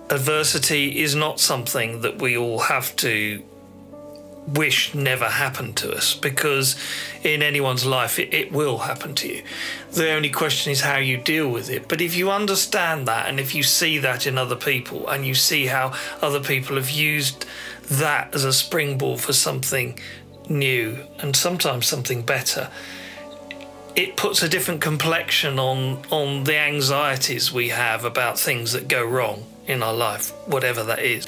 adversity 0.10 1.02
is 1.02 1.16
not 1.16 1.40
something 1.40 2.02
that 2.02 2.20
we 2.20 2.38
all 2.38 2.60
have 2.60 2.96
to 2.98 3.44
wish 4.48 4.94
never 4.94 5.26
happened 5.26 5.76
to 5.78 5.92
us 5.92 6.14
because 6.14 6.76
in 7.24 7.42
anyone's 7.42 7.86
life 7.86 8.20
it, 8.20 8.34
it, 8.34 8.52
will 8.52 8.80
happen 8.80 9.16
to 9.16 9.28
you. 9.28 9.44
The 9.92 10.12
only 10.12 10.30
question 10.30 10.72
is 10.72 10.82
how 10.82 10.98
you 10.98 11.18
deal 11.18 11.50
with 11.50 11.70
it. 11.70 11.88
But 11.88 12.02
if 12.02 12.16
you 12.16 12.30
understand 12.30 13.08
that 13.08 13.28
and 13.28 13.40
if 13.40 13.56
you 13.56 13.64
see 13.64 13.98
that 14.00 14.28
in 14.28 14.38
other 14.38 14.56
people 14.56 15.08
and 15.08 15.26
you 15.26 15.34
see 15.34 15.66
how 15.66 15.94
other 16.22 16.40
people 16.40 16.76
have 16.76 16.90
used 16.90 17.46
that 17.90 18.34
as 18.36 18.44
a 18.44 18.54
springboard 18.54 19.20
for 19.20 19.34
something 19.34 20.00
new 20.48 21.00
and 21.20 21.36
sometimes 21.36 21.88
something 21.88 22.22
better, 22.22 22.70
it 23.96 24.18
puts 24.18 24.44
a 24.44 24.50
different 24.50 24.82
complexion 24.82 25.58
on 25.58 26.04
on 26.12 26.44
the 26.44 26.58
anxieties 26.58 27.52
we 27.52 27.70
have 27.70 28.04
about 28.04 28.38
things 28.38 28.74
that 28.74 28.88
go 28.88 29.04
wrong 29.06 29.46
in 29.66 29.82
our 29.82 29.94
life, 29.94 30.32
whatever 30.46 30.84
that 30.84 31.00
is 31.00 31.26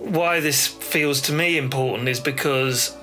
why 0.00 0.40
this 0.40 0.66
feels 0.66 1.20
to 1.22 1.32
me 1.32 1.58
important 1.58 2.08
is 2.08 2.20
because 2.20 2.96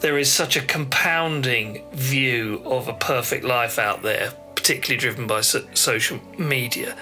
there 0.00 0.16
is 0.16 0.32
such 0.32 0.56
a 0.56 0.60
compounding 0.60 1.82
view 1.92 2.62
of 2.64 2.86
a 2.88 2.92
perfect 2.94 3.44
life 3.44 3.78
out 3.78 4.02
there, 4.02 4.32
particularly 4.54 4.98
driven 4.98 5.26
by 5.26 5.40
so- 5.40 5.66
social 5.74 6.20
media, 6.38 6.96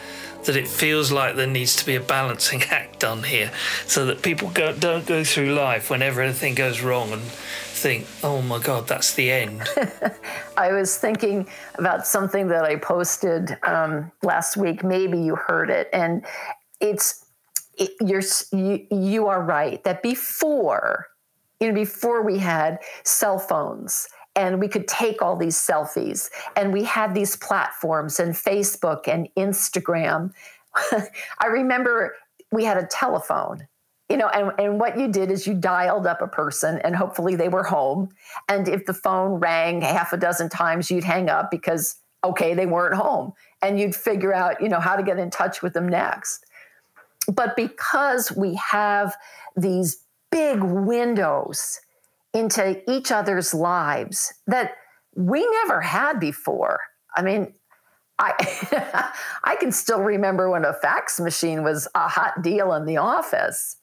that 0.45 0.57
it 0.57 0.67
feels 0.67 1.13
like 1.13 1.37
there 1.37 1.47
needs 1.47 1.77
to 1.77 1.85
be 1.85 1.95
a 1.95 2.01
balancing 2.01 2.63
act 2.71 3.01
done 3.01 3.23
here 3.23 3.51
so 3.87 4.07
that 4.07 4.23
people 4.23 4.49
go, 4.51 4.73
don't 4.73 5.07
go 5.07 5.23
through 5.23 5.55
life 5.55 5.91
whenever 5.91 6.23
anything 6.23 6.55
goes 6.55 6.81
wrong 6.81 7.13
and 7.13 7.23
think, 7.23 8.07
oh 8.25 8.41
my 8.41 8.59
God, 8.59 8.89
that's 8.89 9.15
the 9.15 9.31
end. 9.31 9.63
I 10.57 10.73
was 10.73 10.97
thinking 10.97 11.47
about 11.75 12.07
something 12.07 12.49
that 12.49 12.65
I 12.65 12.77
posted 12.77 13.59
um, 13.63 14.11
last 14.23 14.57
week. 14.57 14.83
Maybe 14.83 15.19
you 15.21 15.37
heard 15.37 15.69
it. 15.69 15.91
And 15.93 16.25
it's 16.81 17.26
it, 17.77 17.91
you're 18.01 18.23
you, 18.53 18.87
you 18.91 19.27
are 19.27 19.43
right 19.43 19.83
that 19.85 20.03
before 20.03 21.07
you 21.61 21.69
know 21.69 21.75
before 21.75 22.23
we 22.23 22.39
had 22.39 22.79
cell 23.05 23.39
phones 23.39 24.09
and 24.35 24.61
we 24.61 24.69
could 24.69 24.87
take 24.87 25.23
all 25.23 25.37
these 25.37 25.57
selfies 25.57 26.31
and 26.57 26.73
we 26.73 26.85
had 26.85 27.15
these 27.15 27.37
platforms 27.37 28.21
and 28.21 28.35
Facebook 28.35 29.09
and 29.09 29.29
Instagram 29.37 30.33
I 31.39 31.47
remember 31.47 32.15
we 32.53 32.65
had 32.65 32.77
a 32.77 32.87
telephone 32.87 33.67
you 34.09 34.17
know 34.17 34.29
and, 34.29 34.53
and 34.59 34.81
what 34.81 34.99
you 34.99 35.09
did 35.09 35.31
is 35.31 35.47
you 35.47 35.55
dialed 35.55 36.07
up 36.07 36.23
a 36.23 36.29
person 36.29 36.81
and 36.85 36.97
hopefully 36.97 37.35
they 37.35 37.49
were 37.49 37.65
home. 37.65 38.09
And 38.49 38.69
if 38.69 38.87
the 38.87 38.95
phone 38.95 39.41
rang 39.41 39.83
half 39.83 40.13
a 40.13 40.17
dozen 40.17 40.49
times 40.49 40.91
you'd 40.91 41.05
hang 41.05 41.29
up 41.29 41.51
because 41.51 41.97
okay 42.25 42.55
they 42.55 42.67
weren't 42.67 42.95
home. 42.95 43.33
And 43.63 43.81
you'd 43.81 43.97
figure 43.97 44.33
out 44.33 44.63
you 44.63 44.69
know 44.69 44.81
how 44.81 44.97
to 44.97 45.03
get 45.03 45.19
in 45.19 45.31
touch 45.31 45.61
with 45.63 45.75
them 45.75 45.89
next 45.89 46.46
but 47.33 47.57
because 47.57 48.33
we 48.33 48.55
have 48.55 49.17
these 49.57 50.03
big 50.31 50.63
windows 50.63 51.81
into 52.35 52.83
each 52.91 53.11
other's 53.11 53.55
lives 53.55 54.35
that 54.47 54.73
we 55.15 55.49
never 55.65 55.81
had 55.81 56.21
before. 56.21 56.81
I 57.17 57.23
mean, 57.23 57.55
I 58.19 59.11
I 59.45 59.57
can 59.57 59.73
still 59.73 60.03
remember 60.03 60.51
when 60.51 60.65
a 60.65 60.75
fax 60.75 61.19
machine 61.19 61.63
was 61.63 61.89
a 61.95 62.09
hot 62.09 62.43
deal 62.43 62.75
in 62.75 62.85
the 62.85 62.99
office. 62.99 63.77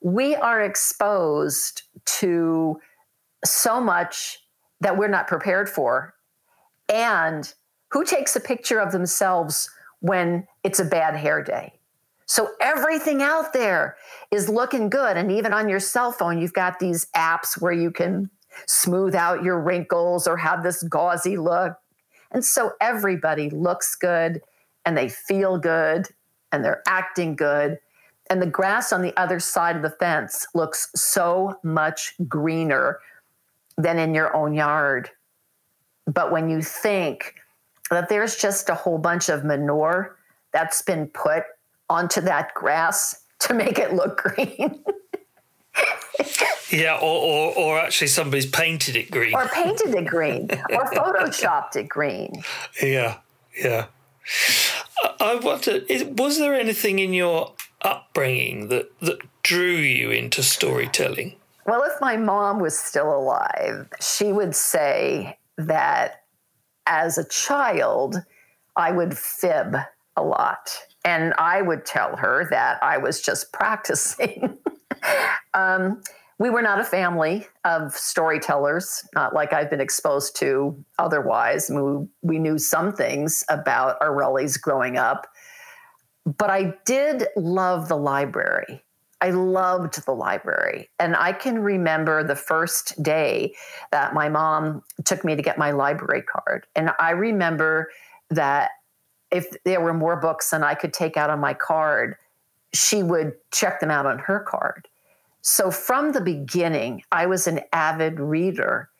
We 0.00 0.34
are 0.36 0.60
exposed 0.60 1.82
to 2.20 2.80
so 3.44 3.80
much 3.80 4.38
that 4.80 4.96
we're 4.96 5.08
not 5.08 5.28
prepared 5.28 5.68
for. 5.68 6.14
And 6.88 7.52
who 7.90 8.04
takes 8.04 8.34
a 8.36 8.40
picture 8.40 8.80
of 8.80 8.92
themselves 8.92 9.70
when 10.00 10.46
it's 10.64 10.80
a 10.80 10.84
bad 10.84 11.16
hair 11.16 11.42
day? 11.42 11.74
So 12.32 12.52
everything 12.62 13.20
out 13.20 13.52
there 13.52 13.98
is 14.30 14.48
looking 14.48 14.88
good. 14.88 15.18
And 15.18 15.30
even 15.30 15.52
on 15.52 15.68
your 15.68 15.78
cell 15.78 16.12
phone, 16.12 16.40
you've 16.40 16.54
got 16.54 16.78
these 16.78 17.04
apps 17.14 17.60
where 17.60 17.74
you 17.74 17.90
can 17.90 18.30
smooth 18.66 19.14
out 19.14 19.42
your 19.42 19.60
wrinkles 19.60 20.26
or 20.26 20.38
have 20.38 20.62
this 20.62 20.82
gauzy 20.82 21.36
look. 21.36 21.76
And 22.30 22.42
so 22.42 22.72
everybody 22.80 23.50
looks 23.50 23.94
good 23.96 24.40
and 24.86 24.96
they 24.96 25.10
feel 25.10 25.58
good 25.58 26.06
and 26.50 26.64
they're 26.64 26.82
acting 26.88 27.36
good. 27.36 27.78
And 28.30 28.40
the 28.40 28.46
grass 28.46 28.94
on 28.94 29.02
the 29.02 29.14
other 29.20 29.38
side 29.38 29.76
of 29.76 29.82
the 29.82 29.90
fence 29.90 30.46
looks 30.54 30.88
so 30.96 31.58
much 31.62 32.14
greener 32.28 32.98
than 33.76 33.98
in 33.98 34.14
your 34.14 34.34
own 34.34 34.54
yard. 34.54 35.10
But 36.06 36.32
when 36.32 36.48
you 36.48 36.62
think 36.62 37.34
that 37.90 38.08
there's 38.08 38.36
just 38.36 38.70
a 38.70 38.74
whole 38.74 38.96
bunch 38.96 39.28
of 39.28 39.44
manure 39.44 40.16
that's 40.50 40.80
been 40.80 41.08
put 41.08 41.44
onto 41.92 42.20
that 42.22 42.54
grass 42.54 43.22
to 43.40 43.54
make 43.54 43.78
it 43.78 43.92
look 43.92 44.16
green. 44.22 44.82
yeah, 46.70 46.96
or, 46.96 47.20
or, 47.20 47.54
or 47.56 47.78
actually 47.78 48.08
somebody's 48.08 48.46
painted 48.46 48.96
it 48.96 49.10
green. 49.10 49.34
Or 49.34 49.46
painted 49.48 49.94
it 49.94 50.06
green, 50.06 50.48
or 50.70 50.84
photoshopped 50.90 51.76
it 51.76 51.88
green. 51.88 52.42
Yeah, 52.82 53.18
yeah. 53.62 53.86
I 55.20 55.34
wonder, 55.36 55.80
was 56.16 56.38
there 56.38 56.54
anything 56.54 56.98
in 56.98 57.12
your 57.12 57.52
upbringing 57.82 58.68
that, 58.68 58.90
that 59.00 59.18
drew 59.42 59.74
you 59.74 60.10
into 60.10 60.42
storytelling? 60.42 61.36
Well, 61.66 61.82
if 61.84 62.00
my 62.00 62.16
mom 62.16 62.58
was 62.58 62.78
still 62.78 63.14
alive, 63.14 63.88
she 64.00 64.32
would 64.32 64.54
say 64.54 65.38
that 65.58 66.22
as 66.86 67.18
a 67.18 67.28
child, 67.28 68.16
I 68.76 68.92
would 68.92 69.16
fib 69.16 69.76
a 70.16 70.22
lot. 70.22 70.70
And 71.04 71.34
I 71.38 71.62
would 71.62 71.84
tell 71.84 72.16
her 72.16 72.46
that 72.50 72.82
I 72.82 72.98
was 72.98 73.20
just 73.20 73.52
practicing. 73.52 74.58
um, 75.54 76.02
we 76.38 76.50
were 76.50 76.62
not 76.62 76.80
a 76.80 76.84
family 76.84 77.46
of 77.64 77.92
storytellers, 77.92 79.06
not 79.14 79.32
like 79.32 79.52
I've 79.52 79.70
been 79.70 79.80
exposed 79.80 80.34
to 80.36 80.76
otherwise. 80.98 81.70
We, 81.70 82.06
we 82.22 82.38
knew 82.38 82.58
some 82.58 82.92
things 82.92 83.44
about 83.48 83.96
our 84.00 84.10
Rellies 84.10 84.60
growing 84.60 84.96
up, 84.96 85.28
but 86.26 86.50
I 86.50 86.74
did 86.84 87.28
love 87.36 87.88
the 87.88 87.96
library. 87.96 88.82
I 89.20 89.30
loved 89.30 90.04
the 90.04 90.12
library. 90.12 90.90
And 90.98 91.14
I 91.14 91.32
can 91.32 91.60
remember 91.60 92.24
the 92.24 92.34
first 92.34 93.00
day 93.00 93.54
that 93.92 94.12
my 94.12 94.28
mom 94.28 94.82
took 95.04 95.24
me 95.24 95.36
to 95.36 95.42
get 95.42 95.58
my 95.58 95.70
library 95.70 96.22
card. 96.22 96.66
And 96.74 96.90
I 96.98 97.12
remember 97.12 97.90
that 98.30 98.70
if 99.32 99.46
there 99.64 99.80
were 99.80 99.94
more 99.94 100.16
books 100.16 100.50
than 100.50 100.62
I 100.62 100.74
could 100.74 100.92
take 100.92 101.16
out 101.16 101.30
on 101.30 101.40
my 101.40 101.54
card, 101.54 102.16
she 102.74 103.02
would 103.02 103.32
check 103.50 103.80
them 103.80 103.90
out 103.90 104.06
on 104.06 104.18
her 104.20 104.40
card. 104.40 104.86
So 105.40 105.70
from 105.70 106.12
the 106.12 106.20
beginning, 106.20 107.02
I 107.10 107.26
was 107.26 107.46
an 107.46 107.60
avid 107.72 108.20
reader. 108.20 108.90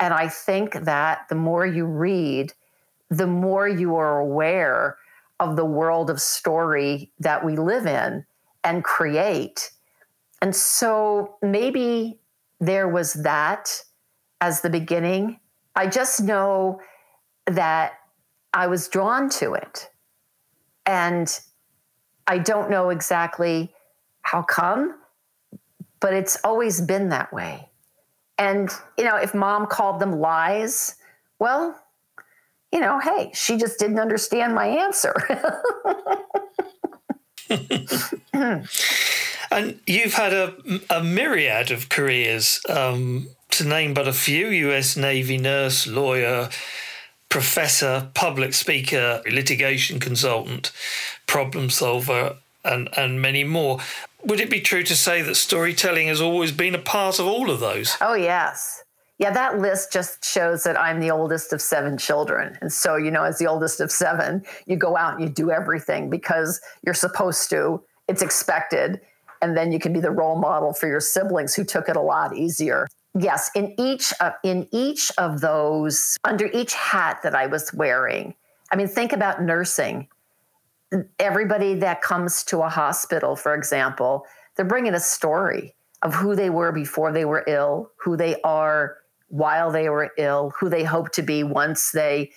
And 0.00 0.12
I 0.12 0.28
think 0.28 0.72
that 0.84 1.28
the 1.28 1.36
more 1.36 1.64
you 1.64 1.84
read, 1.84 2.52
the 3.08 3.26
more 3.26 3.68
you 3.68 3.94
are 3.94 4.18
aware 4.18 4.96
of 5.38 5.56
the 5.56 5.64
world 5.64 6.10
of 6.10 6.20
story 6.20 7.10
that 7.20 7.44
we 7.44 7.56
live 7.56 7.86
in 7.86 8.24
and 8.64 8.82
create. 8.82 9.70
And 10.40 10.56
so 10.56 11.36
maybe 11.42 12.18
there 12.60 12.88
was 12.88 13.12
that 13.12 13.84
as 14.40 14.60
the 14.60 14.70
beginning. 14.70 15.38
I 15.76 15.86
just 15.86 16.22
know 16.22 16.80
that 17.46 17.92
I 18.52 18.66
was 18.66 18.88
drawn 18.88 19.28
to 19.30 19.54
it. 19.54 19.88
And 20.84 21.38
I 22.26 22.38
don't 22.38 22.70
know 22.70 22.90
exactly 22.90 23.72
how 24.22 24.42
come, 24.42 24.98
but 26.00 26.12
it's 26.12 26.38
always 26.44 26.80
been 26.80 27.08
that 27.10 27.32
way. 27.32 27.68
And, 28.38 28.70
you 28.98 29.04
know, 29.04 29.16
if 29.16 29.34
mom 29.34 29.66
called 29.66 30.00
them 30.00 30.18
lies, 30.18 30.96
well, 31.38 31.78
you 32.72 32.80
know, 32.80 32.98
hey, 32.98 33.30
she 33.34 33.56
just 33.56 33.78
didn't 33.78 34.00
understand 34.00 34.54
my 34.54 34.66
answer. 34.66 35.14
and 39.52 39.80
you've 39.86 40.14
had 40.14 40.32
a, 40.32 40.54
a 40.90 41.02
myriad 41.02 41.70
of 41.70 41.88
careers, 41.88 42.60
um, 42.68 43.28
to 43.50 43.64
name 43.64 43.92
but 43.94 44.08
a 44.08 44.12
few 44.12 44.48
US 44.48 44.96
Navy 44.96 45.36
nurse, 45.36 45.86
lawyer, 45.86 46.48
professor, 47.32 48.10
public 48.12 48.52
speaker, 48.52 49.22
litigation 49.24 49.98
consultant, 49.98 50.70
problem 51.26 51.70
solver, 51.70 52.36
and, 52.62 52.90
and 52.94 53.22
many 53.22 53.42
more. 53.42 53.78
Would 54.22 54.38
it 54.38 54.50
be 54.50 54.60
true 54.60 54.82
to 54.82 54.94
say 54.94 55.22
that 55.22 55.36
storytelling 55.36 56.08
has 56.08 56.20
always 56.20 56.52
been 56.52 56.74
a 56.74 56.78
part 56.78 57.18
of 57.18 57.26
all 57.26 57.50
of 57.50 57.58
those? 57.58 57.96
Oh, 58.02 58.12
yes. 58.12 58.84
Yeah, 59.18 59.30
that 59.30 59.58
list 59.58 59.90
just 59.90 60.22
shows 60.26 60.64
that 60.64 60.78
I'm 60.78 61.00
the 61.00 61.10
oldest 61.10 61.54
of 61.54 61.62
seven 61.62 61.96
children. 61.96 62.58
And 62.60 62.70
so, 62.70 62.96
you 62.96 63.10
know, 63.10 63.24
as 63.24 63.38
the 63.38 63.46
oldest 63.46 63.80
of 63.80 63.90
seven, 63.90 64.44
you 64.66 64.76
go 64.76 64.98
out 64.98 65.14
and 65.14 65.22
you 65.22 65.30
do 65.30 65.50
everything 65.50 66.10
because 66.10 66.60
you're 66.84 66.92
supposed 66.92 67.48
to, 67.48 67.82
it's 68.08 68.20
expected. 68.20 69.00
and 69.42 69.56
then 69.56 69.72
you 69.72 69.78
can 69.78 69.92
be 69.92 70.00
the 70.00 70.10
role 70.10 70.36
model 70.36 70.72
for 70.72 70.86
your 70.86 71.00
siblings 71.00 71.54
who 71.54 71.64
took 71.64 71.88
it 71.88 71.96
a 71.96 72.00
lot 72.00 72.36
easier. 72.36 72.86
Yes, 73.18 73.50
in 73.54 73.74
each 73.78 74.12
uh, 74.20 74.32
in 74.42 74.66
each 74.72 75.12
of 75.18 75.40
those 75.40 76.16
under 76.24 76.46
each 76.46 76.72
hat 76.74 77.20
that 77.22 77.34
I 77.34 77.46
was 77.46 77.72
wearing. 77.74 78.34
I 78.70 78.76
mean, 78.76 78.88
think 78.88 79.12
about 79.12 79.42
nursing. 79.42 80.08
Everybody 81.18 81.74
that 81.74 82.00
comes 82.00 82.42
to 82.44 82.62
a 82.62 82.68
hospital, 82.68 83.36
for 83.36 83.54
example, 83.54 84.26
they're 84.56 84.64
bringing 84.64 84.94
a 84.94 85.00
story 85.00 85.74
of 86.02 86.14
who 86.14 86.34
they 86.34 86.50
were 86.50 86.72
before 86.72 87.12
they 87.12 87.24
were 87.24 87.44
ill, 87.46 87.90
who 87.96 88.16
they 88.16 88.40
are 88.42 88.96
while 89.28 89.70
they 89.70 89.88
were 89.88 90.12
ill, 90.18 90.52
who 90.58 90.68
they 90.68 90.84
hope 90.84 91.10
to 91.12 91.22
be 91.22 91.42
once 91.42 91.92
they 91.92 92.30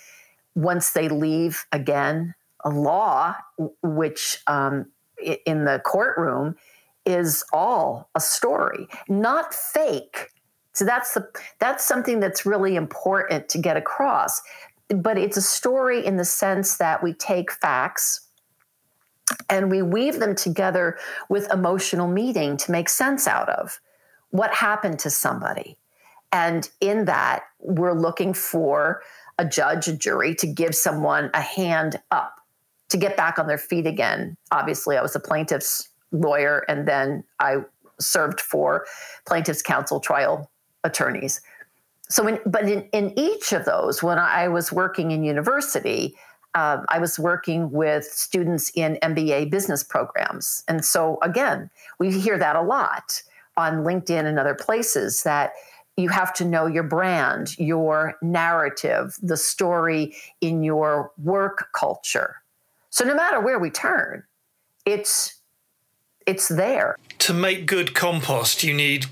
once 0.55 0.91
they 0.91 1.08
leave 1.08 1.65
again. 1.72 2.34
A 2.65 2.70
law, 2.70 3.36
which 3.84 4.39
um, 4.48 4.88
in 5.46 5.65
the 5.65 5.82
courtroom 5.86 6.55
is 7.05 7.46
all 7.53 8.10
a 8.15 8.20
story, 8.20 8.88
not 9.08 9.53
fake. 9.53 10.29
So 10.75 10.84
that's 10.84 11.13
the 11.13 11.27
that's 11.60 11.88
something 11.88 12.20
that's 12.20 12.46
really 12.46 12.75
important 12.75 13.50
to 13.50 13.58
get 13.58 13.77
across. 13.77 14.41
But 14.89 15.17
it's 15.17 15.38
a 15.38 15.41
story 15.41 16.05
in 16.05 16.17
the 16.17 16.25
sense 16.25 16.77
that 16.77 17.01
we 17.01 17.13
take 17.13 17.51
facts 17.51 18.27
and 19.50 19.72
we 19.72 19.82
weave 19.82 20.20
them 20.20 20.36
together 20.36 20.98
with 21.29 21.51
emotional 21.51 22.08
meaning 22.08 22.58
to 22.58 22.72
make 22.72 22.89
sense 22.89 23.25
out 23.25 23.50
of 23.50 23.79
what 24.29 24.53
happened 24.53 25.00
to 25.00 25.10
somebody. 25.10 25.77
And 26.32 26.70
in 26.82 27.05
that, 27.05 27.44
we're 27.60 27.94
looking 27.94 28.34
for 28.34 29.01
a 29.39 29.46
judge, 29.46 29.88
a 29.88 29.96
jury 29.96 30.36
to 30.36 30.46
give 30.46 30.75
someone 30.75 31.32
a 31.34 31.41
hand 31.41 32.01
up 32.12 32.36
to 32.89 32.98
get 32.98 33.15
back 33.15 33.39
on 33.39 33.48
their 33.48 33.58
feet 33.58 33.88
again. 33.88 34.36
Obviously, 34.51 34.98
I 34.98 35.01
was 35.01 35.15
a 35.15 35.20
plaintiff's 35.20 35.88
lawyer 36.12 36.65
and 36.67 36.88
then 36.88 37.24
I 37.39 37.58
served 38.00 38.41
for 38.41 38.86
plaintiff's 39.25 39.62
counsel 39.62 40.01
trial 40.01 40.51
attorneys. 40.86 41.42
So, 42.08 42.27
in, 42.27 42.39
but 42.46 42.70
in, 42.70 42.84
in 42.94 43.18
each 43.18 43.51
of 43.51 43.65
those, 43.65 44.04
when 44.04 44.20
I 44.20 44.48
was 44.48 44.72
working 44.72 45.12
in 45.12 45.24
university, 45.24 46.15
uh, 46.54 46.84
I 46.88 47.00
was 47.00 47.20
working 47.20 47.72
with 47.72 48.06
students 48.06 48.72
in 48.75 48.98
MBA 49.01 49.50
business 49.50 49.84
programs. 49.84 50.63
And 50.68 50.86
so, 50.86 51.18
again, 51.22 51.70
we 52.00 52.12
hear 52.12 52.38
that 52.38 52.56
a 52.56 52.62
lot 52.62 53.22
on 53.58 53.84
LinkedIn 53.84 54.25
and 54.25 54.39
other 54.39 54.54
places 54.54 55.24
that 55.24 55.54
you 55.98 56.10
have 56.10 56.34
to 56.36 56.46
know 56.46 56.68
your 56.68 56.84
brand, 56.84 57.58
your 57.58 58.15
narrative, 58.22 59.18
the 59.22 59.38
story 59.38 60.15
in 60.42 60.62
your 60.62 61.12
work 61.24 61.70
culture. 61.74 62.42
So 62.89 63.04
no 63.06 63.15
matter 63.15 63.39
where 63.39 63.60
we 63.60 63.70
turn, 63.70 64.24
it's 64.86 65.36
it's 66.27 66.48
there. 66.48 66.98
To 67.20 67.34
make 67.34 67.65
good 67.65 67.94
compost, 67.94 68.63
you 68.63 68.74
need 68.74 69.06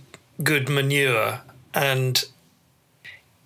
good 0.43 0.67
manure 0.67 1.41
and 1.73 2.23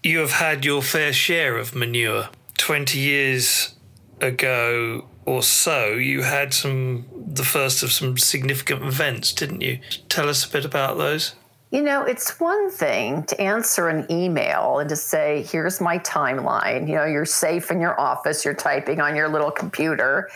you 0.04 0.20
have 0.20 0.34
had 0.34 0.66
your 0.66 0.82
fair 0.82 1.14
share 1.14 1.58
of 1.58 1.76
manure. 1.76 2.30
20 2.58 3.00
years 3.00 3.76
ago 4.22 5.06
or 5.26 5.44
so, 5.44 5.94
you 5.94 6.24
had 6.24 6.54
some 6.54 7.06
the 7.16 7.44
first 7.44 7.84
of 7.84 7.92
some 7.92 8.18
significant 8.18 8.84
events, 8.84 9.34
didn't 9.34 9.62
you? 9.62 9.80
Tell 10.10 10.30
us 10.30 10.46
a 10.46 10.50
bit 10.50 10.66
about 10.66 10.98
those. 10.98 11.36
You 11.70 11.82
know, 11.82 12.04
it's 12.04 12.40
one 12.40 12.72
thing 12.72 13.24
to 13.24 13.42
answer 13.42 13.90
an 13.90 14.10
email 14.10 14.80
and 14.80 14.88
to 14.90 14.96
say, 14.96 15.46
here's 15.52 15.82
my 15.82 16.00
timeline. 16.00 16.88
You 16.88 16.96
know, 16.96 17.06
you're 17.06 17.26
safe 17.26 17.70
in 17.70 17.82
your 17.82 18.00
office, 18.00 18.46
you're 18.46 18.54
typing 18.54 19.02
on 19.02 19.18
your 19.18 19.28
little 19.28 19.52
computer, 19.52 20.30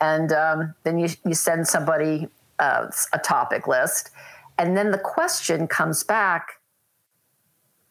and 0.00 0.32
um, 0.32 0.74
then 0.84 0.98
you, 0.98 1.08
you 1.24 1.34
send 1.34 1.66
somebody 1.66 2.28
uh, 2.60 2.86
a 3.12 3.18
topic 3.18 3.66
list. 3.66 4.10
And 4.56 4.76
then 4.76 4.92
the 4.92 4.98
question 4.98 5.66
comes 5.66 6.04
back, 6.04 6.57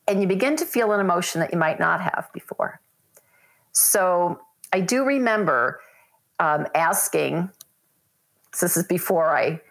and 0.08 0.22
you 0.22 0.28
begin 0.28 0.56
to 0.58 0.66
feel 0.66 0.92
an 0.94 1.00
emotion 1.00 1.42
that 1.42 1.52
you 1.52 1.60
might 1.60 1.80
not 1.80 2.02
have 2.02 2.30
before. 2.34 2.80
So 3.72 4.40
I 4.72 4.80
do 4.80 5.04
remember 5.04 5.82
um, 6.40 6.66
asking, 6.74 7.50
this 8.60 8.78
is 8.78 8.86
before 8.86 9.36
I 9.36 9.62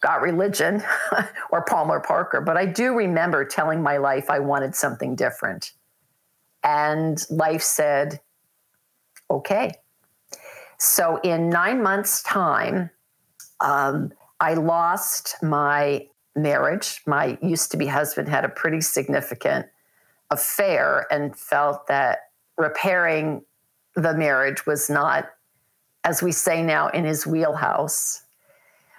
got 0.00 0.20
religion 0.20 0.82
or 1.50 1.64
Palmer 1.64 2.00
Parker, 2.00 2.40
but 2.40 2.56
I 2.56 2.66
do 2.66 2.94
remember 2.94 3.44
telling 3.44 3.82
my 3.82 3.96
life 3.96 4.28
I 4.28 4.40
wanted 4.40 4.74
something 4.74 5.16
different. 5.16 5.72
And 6.62 7.24
life 7.30 7.62
said, 7.62 8.20
okay. 9.30 9.72
So 10.78 11.20
in 11.22 11.48
nine 11.48 11.82
months' 11.82 12.22
time, 12.22 12.90
um, 13.60 14.12
I 14.40 14.54
lost 14.54 15.36
my 15.42 16.06
marriage. 16.34 17.00
My 17.06 17.38
used 17.40 17.70
to 17.70 17.76
be 17.76 17.86
husband 17.86 18.28
had 18.28 18.44
a 18.44 18.48
pretty 18.48 18.80
significant 18.80 19.66
affair 20.30 21.06
and 21.10 21.36
felt 21.36 21.86
that 21.86 22.18
repairing 22.56 23.42
the 23.94 24.14
marriage 24.14 24.66
was 24.66 24.90
not, 24.90 25.30
as 26.04 26.22
we 26.22 26.32
say 26.32 26.62
now, 26.62 26.88
in 26.88 27.04
his 27.04 27.26
wheelhouse. 27.26 28.22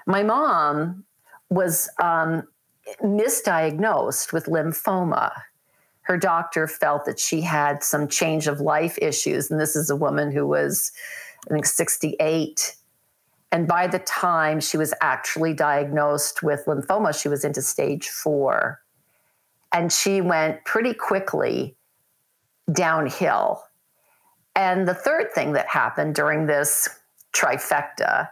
My 0.05 0.23
mom 0.23 1.03
was 1.49 1.89
um, 2.01 2.43
misdiagnosed 3.03 4.33
with 4.33 4.45
lymphoma. 4.45 5.31
Her 6.01 6.17
doctor 6.17 6.67
felt 6.67 7.05
that 7.05 7.19
she 7.19 7.41
had 7.41 7.83
some 7.83 8.07
change 8.07 8.47
of 8.47 8.61
life 8.61 8.97
issues. 9.01 9.49
And 9.49 9.59
this 9.59 9.75
is 9.75 9.89
a 9.89 9.95
woman 9.95 10.31
who 10.31 10.47
was, 10.47 10.91
I 11.49 11.53
think, 11.53 11.65
68. 11.65 12.75
And 13.51 13.67
by 13.67 13.87
the 13.87 13.99
time 13.99 14.59
she 14.59 14.77
was 14.77 14.93
actually 15.01 15.53
diagnosed 15.53 16.43
with 16.43 16.65
lymphoma, 16.65 17.19
she 17.19 17.29
was 17.29 17.43
into 17.43 17.61
stage 17.61 18.09
four. 18.09 18.81
And 19.75 19.91
she 19.91 20.21
went 20.21 20.63
pretty 20.63 20.93
quickly 20.93 21.75
downhill. 22.71 23.61
And 24.55 24.87
the 24.87 24.93
third 24.93 25.33
thing 25.33 25.51
that 25.51 25.67
happened 25.67 26.15
during 26.15 26.47
this 26.47 26.87
trifecta 27.33 28.29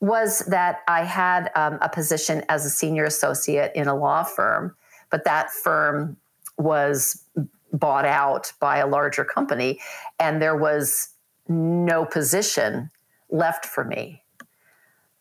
was 0.00 0.40
that 0.40 0.80
I 0.86 1.04
had 1.04 1.50
um, 1.56 1.78
a 1.80 1.88
position 1.88 2.42
as 2.50 2.66
a 2.66 2.70
senior 2.70 3.04
associate 3.04 3.72
in 3.74 3.88
a 3.88 3.94
law 3.96 4.24
firm, 4.24 4.76
but 5.08 5.24
that 5.24 5.50
firm 5.50 6.18
was 6.58 7.24
bought 7.72 8.04
out 8.04 8.52
by 8.60 8.76
a 8.76 8.86
larger 8.86 9.24
company, 9.24 9.80
and 10.20 10.42
there 10.42 10.56
was 10.56 11.08
no 11.48 12.04
position 12.04 12.90
left 13.30 13.64
for 13.64 13.84
me. 13.84 14.22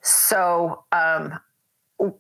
So, 0.02 0.84
um, 0.92 1.40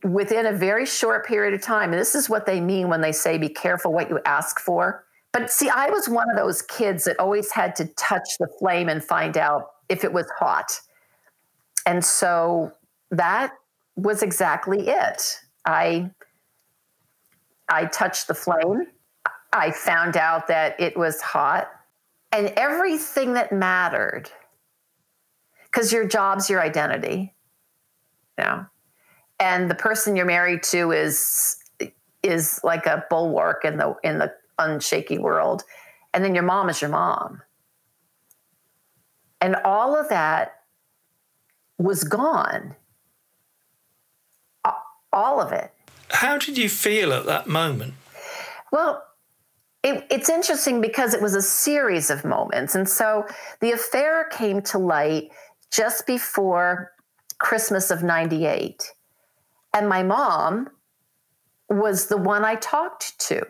within 0.03 0.45
a 0.45 0.51
very 0.51 0.85
short 0.85 1.25
period 1.25 1.53
of 1.53 1.61
time, 1.61 1.91
and 1.91 1.99
this 1.99 2.15
is 2.15 2.29
what 2.29 2.45
they 2.45 2.59
mean 2.59 2.89
when 2.89 3.01
they 3.01 3.11
say 3.11 3.37
be 3.37 3.49
careful 3.49 3.91
what 3.91 4.09
you 4.09 4.19
ask 4.25 4.59
for. 4.59 5.05
But 5.31 5.49
see, 5.49 5.69
I 5.69 5.89
was 5.89 6.07
one 6.07 6.29
of 6.29 6.37
those 6.37 6.61
kids 6.61 7.05
that 7.05 7.19
always 7.19 7.51
had 7.51 7.75
to 7.77 7.85
touch 7.95 8.37
the 8.39 8.47
flame 8.59 8.87
and 8.87 9.03
find 9.03 9.37
out 9.37 9.63
if 9.89 10.03
it 10.03 10.13
was 10.13 10.27
hot 10.37 10.79
and 11.85 12.03
so 12.03 12.71
that 13.11 13.53
was 13.95 14.23
exactly 14.23 14.87
it. 14.87 15.39
I 15.65 16.11
I 17.69 17.85
touched 17.85 18.27
the 18.27 18.33
flame. 18.33 18.87
I 19.51 19.71
found 19.71 20.17
out 20.17 20.47
that 20.47 20.79
it 20.79 20.97
was 20.97 21.21
hot 21.21 21.69
and 22.31 22.47
everything 22.57 23.33
that 23.33 23.51
mattered 23.51 24.29
because 25.65 25.93
your 25.93 26.07
job's 26.07 26.49
your 26.49 26.61
identity. 26.61 27.33
Know? 28.37 28.65
And 29.43 29.69
the 29.69 29.75
person 29.75 30.15
you're 30.15 30.25
married 30.25 30.63
to 30.71 30.91
is 30.91 31.57
is 32.23 32.61
like 32.63 32.85
a 32.85 33.03
bulwark 33.09 33.65
in 33.65 33.75
the 33.75 33.93
in 34.01 34.17
the 34.17 34.33
unshaky 34.57 35.19
world. 35.19 35.63
And 36.13 36.23
then 36.23 36.33
your 36.33 36.45
mom 36.45 36.69
is 36.69 36.79
your 36.79 36.89
mom. 36.89 37.41
And 39.41 39.57
all 39.65 39.99
of 39.99 40.07
that 40.07 40.61
was 41.77 42.05
gone. 42.05 42.75
All 45.11 45.41
of 45.41 45.51
it. 45.51 45.73
How 46.09 46.37
did 46.37 46.57
you 46.57 46.69
feel 46.69 47.11
at 47.11 47.25
that 47.25 47.45
moment? 47.45 47.95
Well, 48.71 49.03
it, 49.83 50.07
it's 50.09 50.29
interesting 50.29 50.79
because 50.79 51.13
it 51.13 51.21
was 51.21 51.35
a 51.35 51.41
series 51.41 52.09
of 52.09 52.23
moments. 52.23 52.75
And 52.75 52.87
so 52.87 53.27
the 53.59 53.73
affair 53.73 54.29
came 54.31 54.61
to 54.63 54.77
light 54.77 55.31
just 55.69 56.07
before 56.07 56.93
Christmas 57.39 57.91
of 57.91 58.01
98. 58.01 58.93
And 59.73 59.89
my 59.89 60.03
mom 60.03 60.69
was 61.69 62.07
the 62.07 62.17
one 62.17 62.45
I 62.45 62.55
talked 62.55 63.17
to. 63.27 63.43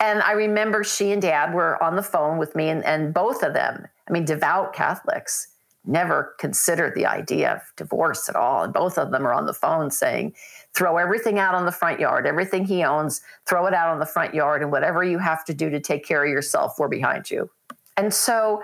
And 0.00 0.22
I 0.22 0.32
remember 0.32 0.84
she 0.84 1.10
and 1.10 1.20
dad 1.20 1.52
were 1.52 1.82
on 1.82 1.96
the 1.96 2.02
phone 2.02 2.38
with 2.38 2.54
me, 2.54 2.68
and, 2.68 2.84
and 2.84 3.12
both 3.12 3.42
of 3.42 3.52
them, 3.52 3.86
I 4.08 4.12
mean, 4.12 4.24
devout 4.24 4.72
Catholics, 4.72 5.48
never 5.84 6.34
considered 6.38 6.94
the 6.94 7.06
idea 7.06 7.54
of 7.54 7.62
divorce 7.76 8.28
at 8.28 8.36
all. 8.36 8.62
And 8.62 8.72
both 8.72 8.98
of 8.98 9.10
them 9.10 9.26
are 9.26 9.32
on 9.32 9.46
the 9.46 9.54
phone 9.54 9.90
saying, 9.90 10.34
throw 10.74 10.98
everything 10.98 11.38
out 11.38 11.54
on 11.54 11.64
the 11.64 11.72
front 11.72 11.98
yard, 11.98 12.26
everything 12.26 12.64
he 12.64 12.84
owns, 12.84 13.22
throw 13.46 13.66
it 13.66 13.74
out 13.74 13.88
on 13.88 13.98
the 13.98 14.06
front 14.06 14.34
yard, 14.34 14.62
and 14.62 14.70
whatever 14.70 15.02
you 15.02 15.18
have 15.18 15.44
to 15.46 15.54
do 15.54 15.70
to 15.70 15.80
take 15.80 16.04
care 16.04 16.24
of 16.24 16.30
yourself, 16.30 16.78
we're 16.78 16.88
behind 16.88 17.30
you. 17.30 17.50
And 17.96 18.12
so 18.12 18.62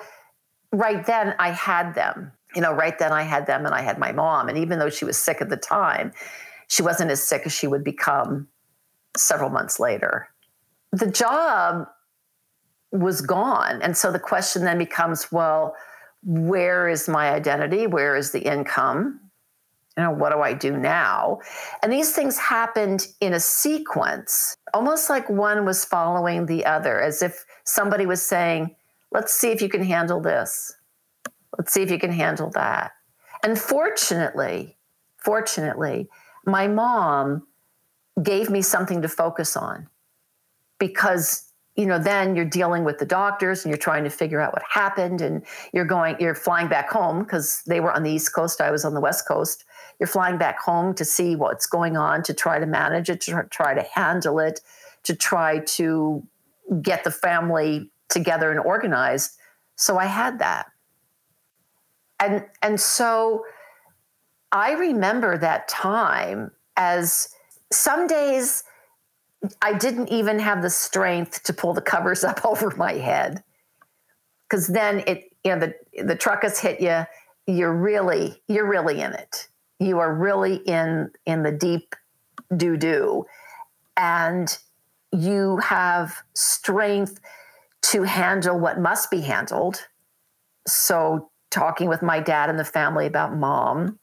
right 0.73 1.05
then 1.05 1.35
I 1.39 1.51
had 1.51 1.95
them. 1.95 2.31
You 2.55 2.63
know, 2.63 2.73
right 2.73 2.99
then 2.99 3.13
I 3.13 3.23
had 3.23 3.47
them 3.47 3.67
and 3.67 3.75
I 3.75 3.83
had 3.83 3.99
my 3.99 4.13
mom. 4.13 4.49
And 4.49 4.59
even 4.59 4.79
though 4.79 4.91
she 4.91 5.05
was 5.05 5.17
sick 5.17 5.41
at 5.41 5.49
the 5.49 5.57
time, 5.57 6.13
she 6.69 6.83
wasn't 6.83 7.11
as 7.11 7.23
sick 7.23 7.43
as 7.45 7.53
she 7.53 7.67
would 7.67 7.85
become 7.85 8.49
several 9.17 9.51
months 9.51 9.79
later. 9.79 10.29
The 10.93 11.11
job 11.11 11.87
was 12.93 13.21
gone. 13.21 13.83
And 13.83 13.97
so 13.97 14.13
the 14.13 14.21
question 14.21 14.65
then 14.65 14.79
becomes 14.79 15.33
well, 15.33 15.75
where 16.23 16.89
is 16.89 17.09
my 17.09 17.33
identity? 17.33 17.87
Where 17.87 18.17
is 18.17 18.31
the 18.31 18.41
income? 18.41 19.21
You 19.97 20.05
know, 20.05 20.11
what 20.11 20.33
do 20.33 20.41
I 20.41 20.55
do 20.55 20.77
now? 20.77 21.41
And 21.83 21.93
these 21.93 22.15
things 22.15 22.39
happened 22.39 23.07
in 23.21 23.33
a 23.33 23.41
sequence, 23.41 24.57
almost 24.73 25.09
like 25.09 25.29
one 25.29 25.65
was 25.65 25.85
following 25.85 26.47
the 26.47 26.65
other, 26.67 27.01
as 27.01 27.23
if 27.23 27.45
somebody 27.65 28.07
was 28.07 28.21
saying, 28.21 28.75
let's 29.13 29.33
see 29.33 29.51
if 29.51 29.63
you 29.63 29.69
can 29.69 29.85
handle 29.85 30.21
this. 30.21 30.77
Let's 31.59 31.73
see 31.73 31.83
if 31.83 31.91
you 31.91 31.99
can 31.99 32.13
handle 32.13 32.51
that. 32.51 32.93
And 33.43 33.59
fortunately, 33.59 34.77
fortunately, 35.19 36.09
my 36.47 36.69
mom 36.69 37.47
gave 38.23 38.51
me 38.51 38.63
something 38.63 39.03
to 39.03 39.09
focus 39.09 39.57
on 39.57 39.89
because 40.79 41.51
you 41.77 41.87
know 41.87 41.99
then 41.99 42.37
you're 42.37 42.45
dealing 42.45 42.85
with 42.85 42.99
the 42.99 43.07
doctors 43.07 43.65
and 43.65 43.71
you're 43.71 43.79
trying 43.79 44.05
to 44.05 44.11
figure 44.11 44.41
out 44.41 44.53
what 44.53 44.63
happened 44.71 45.21
and 45.21 45.45
you're 45.73 45.85
going 45.85 46.17
you're 46.21 46.35
flying 46.35 46.69
back 46.69 46.91
home 46.91 47.25
because 47.25 47.63
they 47.67 47.81
were 47.81 47.93
on 47.93 48.03
the 48.05 48.11
east 48.11 48.33
coast 48.33 48.61
i 48.61 48.71
was 48.71 48.85
on 48.85 48.95
the 48.95 49.01
west 49.01 49.27
coast. 49.27 49.65
You're 50.01 50.07
flying 50.09 50.39
back 50.39 50.59
home 50.61 50.95
to 50.95 51.05
see 51.05 51.37
what's 51.37 51.67
going 51.67 51.97
on 51.97 52.23
to 52.25 52.35
try 52.35 52.59
to 52.59 52.67
manage 52.67 53.09
it 53.11 53.21
to 53.23 53.47
try 53.51 53.75
to 53.75 53.85
handle 53.95 54.39
it 54.39 54.61
to 55.05 55.15
try 55.15 55.61
to 55.61 56.27
get 56.83 57.05
the 57.05 57.11
family 57.11 57.91
together 58.09 58.51
and 58.51 58.61
organized. 58.61 59.37
So 59.77 59.99
i 59.99 60.07
had 60.07 60.39
that 60.39 60.67
and 62.21 62.45
and 62.63 62.81
so 62.81 63.45
i 64.53 64.73
remember 64.73 65.37
that 65.39 65.69
time 65.69 66.51
as 66.77 67.29
some 67.73 68.07
days 68.07 68.65
I 69.61 69.75
didn't 69.75 70.09
even 70.09 70.39
have 70.39 70.63
the 70.63 70.71
strength 70.71 71.43
to 71.45 71.53
pull 71.53 71.75
the 71.75 71.81
covers 71.81 72.25
up 72.25 72.45
over 72.45 72.75
my 72.77 72.93
head. 72.93 73.43
Cause 74.51 74.67
then 74.69 75.03
it, 75.07 75.35
you 75.43 75.55
know, 75.55 75.59
the 75.59 76.05
the 76.05 76.15
truck 76.15 76.43
has 76.43 76.59
hit 76.59 76.81
you, 76.81 77.05
you're 77.47 77.75
really, 77.75 78.43
you're 78.47 78.69
really 78.69 79.01
in 79.01 79.13
it. 79.13 79.49
You 79.81 79.99
are 79.99 80.15
really 80.15 80.57
in 80.57 81.11
in 81.27 81.43
the 81.43 81.53
deep 81.53 81.95
doo 82.57 82.77
doo. 82.77 83.27
And 83.97 84.57
you 85.13 85.59
have 85.59 86.23
strength 86.35 87.21
to 87.83 88.03
handle 88.03 88.59
what 88.59 88.79
must 88.81 89.11
be 89.11 89.21
handled. 89.21 89.87
So 90.67 91.31
talking 91.55 91.89
with 91.89 92.03
my 92.03 92.21
dad 92.21 92.51
and 92.51 92.59
the 92.59 92.65
family 92.65 93.07
about 93.07 93.37
mom. 93.37 93.99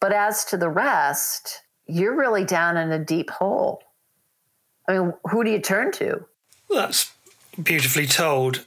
But 0.00 0.12
as 0.12 0.44
to 0.46 0.56
the 0.56 0.70
rest, 0.70 1.62
you're 1.86 2.16
really 2.16 2.44
down 2.44 2.76
in 2.76 2.90
a 2.90 2.98
deep 2.98 3.30
hole. 3.30 3.82
I 4.88 4.98
mean, 4.98 5.12
who 5.30 5.44
do 5.44 5.50
you 5.50 5.60
turn 5.60 5.92
to? 5.92 6.24
That's 6.70 7.12
beautifully 7.62 8.06
told. 8.06 8.66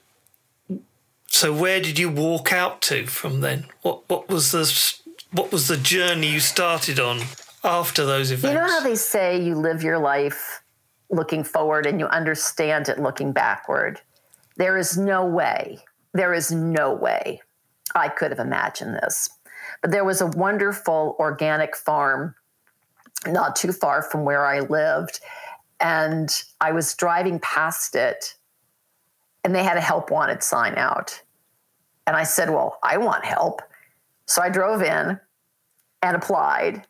So, 1.28 1.54
where 1.54 1.82
did 1.82 1.98
you 1.98 2.10
walk 2.10 2.52
out 2.52 2.82
to 2.84 3.06
from 3.08 3.42
then? 3.42 3.66
What 3.82 4.08
what 4.10 4.30
was 4.30 4.52
the 4.52 4.66
what 5.32 5.52
was 5.52 5.68
the 5.68 5.78
journey 5.78 6.28
you 6.28 6.40
started 6.40 7.00
on 7.00 7.22
after 7.64 8.06
those 8.06 8.32
events? 8.32 8.54
You 8.54 8.60
know 8.60 8.68
how 8.68 8.82
they 8.82 8.96
say 8.96 9.42
you 9.42 9.56
live 9.56 9.84
your 9.84 10.00
life 10.00 10.62
looking 11.10 11.44
forward 11.44 11.86
and 11.86 12.00
you 12.00 12.08
understand 12.08 12.90
it 12.90 13.00
looking 13.00 13.32
backward. 13.32 14.02
There 14.58 14.78
is 14.78 14.98
no 14.98 15.26
way. 15.26 15.80
There 16.14 16.34
is 16.34 16.52
no 16.52 16.94
way 16.94 17.42
I 17.96 18.10
could 18.10 18.32
have 18.32 18.40
imagined 18.40 18.96
this. 18.96 19.30
But 19.82 19.92
there 19.92 20.06
was 20.06 20.22
a 20.22 20.28
wonderful 20.28 21.16
organic 21.20 21.76
farm 21.76 22.36
not 23.28 23.56
too 23.56 23.72
far 23.72 24.02
from 24.02 24.24
where 24.24 24.46
I 24.46 24.60
lived. 24.60 25.20
And 25.80 26.30
I 26.62 26.72
was 26.72 26.94
driving 26.96 27.40
past 27.40 27.96
it 27.96 28.36
and 29.44 29.56
they 29.56 29.64
had 29.64 29.78
a 29.78 29.82
help 29.82 30.12
wanted 30.12 30.44
sign 30.44 30.76
out. 30.76 31.22
And 32.06 32.16
I 32.16 32.24
said, 32.24 32.50
Well, 32.50 32.78
I 32.84 32.98
want 32.98 33.26
help. 33.26 33.62
So 34.26 34.42
I 34.42 34.50
drove 34.50 34.82
in 34.82 35.20
and 36.02 36.16
applied. 36.16 36.86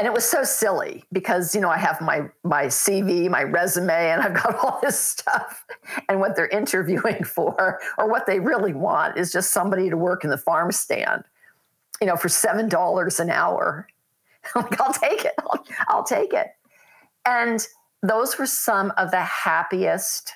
And 0.00 0.06
it 0.06 0.14
was 0.14 0.24
so 0.24 0.44
silly 0.44 1.04
because, 1.12 1.54
you 1.54 1.60
know, 1.60 1.68
I 1.68 1.76
have 1.76 2.00
my 2.00 2.22
my 2.42 2.68
CV, 2.68 3.28
my 3.28 3.42
resume, 3.42 3.92
and 3.92 4.22
I've 4.22 4.32
got 4.32 4.54
all 4.64 4.80
this 4.82 4.98
stuff. 4.98 5.66
And 6.08 6.20
what 6.20 6.36
they're 6.36 6.48
interviewing 6.48 7.22
for 7.24 7.78
or 7.98 8.08
what 8.08 8.24
they 8.24 8.40
really 8.40 8.72
want 8.72 9.18
is 9.18 9.30
just 9.30 9.50
somebody 9.50 9.90
to 9.90 9.98
work 9.98 10.24
in 10.24 10.30
the 10.30 10.38
farm 10.38 10.72
stand, 10.72 11.24
you 12.00 12.06
know, 12.06 12.16
for 12.16 12.28
$7 12.28 13.20
an 13.20 13.30
hour. 13.30 13.88
I'm 14.54 14.62
like, 14.62 14.80
I'll 14.80 14.94
take 14.94 15.26
it. 15.26 15.34
I'll, 15.38 15.66
I'll 15.88 16.04
take 16.04 16.32
it. 16.32 16.46
And 17.26 17.66
those 18.02 18.38
were 18.38 18.46
some 18.46 18.94
of 18.96 19.10
the 19.10 19.20
happiest 19.20 20.32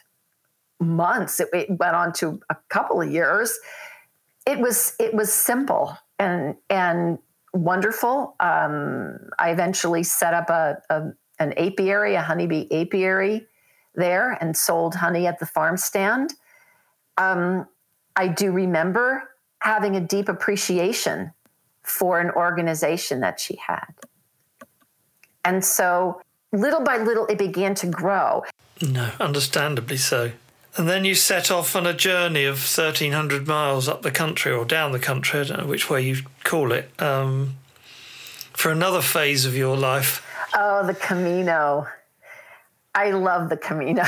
months. 0.79 1.41
It, 1.41 1.49
it, 1.55 1.71
went 1.71 1.97
on 1.97 2.13
to 2.15 2.39
a 2.51 2.57
couple 2.69 3.01
of 3.01 3.11
years. 3.11 3.59
It 4.47 4.59
was 4.59 4.95
it 5.01 5.15
was 5.15 5.33
simple 5.33 5.97
and 6.19 6.57
and 6.69 7.19
wonderful. 7.55 8.37
Um, 8.41 9.31
I 9.39 9.51
eventually 9.51 10.03
set 10.03 10.35
up 10.35 10.51
a, 10.51 10.83
a 10.91 11.03
an 11.39 11.53
apiary, 11.57 12.15
a 12.15 12.23
honeybee 12.23 12.67
apiary 12.71 13.47
there, 13.95 14.37
and 14.41 14.57
sold 14.57 14.95
honey 14.97 15.27
at 15.27 15.39
the 15.39 15.47
farm 15.47 15.77
stand. 15.77 16.35
Um, 17.17 17.67
I 18.17 18.29
do 18.29 18.53
remember 18.53 19.31
having 19.61 19.97
a 19.97 20.01
deep 20.01 20.29
appreciation 20.29 21.33
for 21.83 22.21
an 22.21 22.31
organization 22.31 23.21
that 23.21 23.41
she 23.41 23.57
had. 23.57 23.93
And 25.45 25.65
so 25.65 26.21
little 26.53 26.83
by 26.83 26.99
little, 26.99 27.27
it 27.27 27.39
began 27.39 27.75
to 27.77 27.87
grow. 27.87 28.45
No, 28.81 29.11
understandably 29.21 29.97
so. 29.97 30.33
And 30.77 30.89
then 30.89 31.05
you 31.05 31.15
set 31.15 31.53
off 31.53 31.77
on 31.77 31.87
a 31.87 31.95
journey 31.95 32.45
of 32.45 32.57
1,300 32.57 33.47
miles 33.47 33.89
up 33.89 34.03
the 34.03 34.11
country 34.11 34.51
or 34.51 34.65
down 34.65 34.91
the 34.91 34.99
country, 34.99 35.41
I 35.41 35.45
don't 35.45 35.61
know 35.61 35.67
which 35.67 35.89
way 35.89 36.03
you 36.03 36.17
call 36.43 36.73
it, 36.73 36.91
um, 37.01 37.55
for 38.53 38.73
another 38.73 39.01
phase 39.01 39.45
of 39.45 39.57
your 39.57 39.77
life. 39.77 40.27
Oh, 40.57 40.85
the 40.85 40.95
Camino. 40.95 41.87
I 42.93 43.13
love 43.13 43.51
the 43.51 43.57
Camino. 43.57 44.05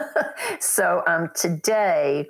so 0.60 1.02
um, 1.08 1.30
today 1.34 2.28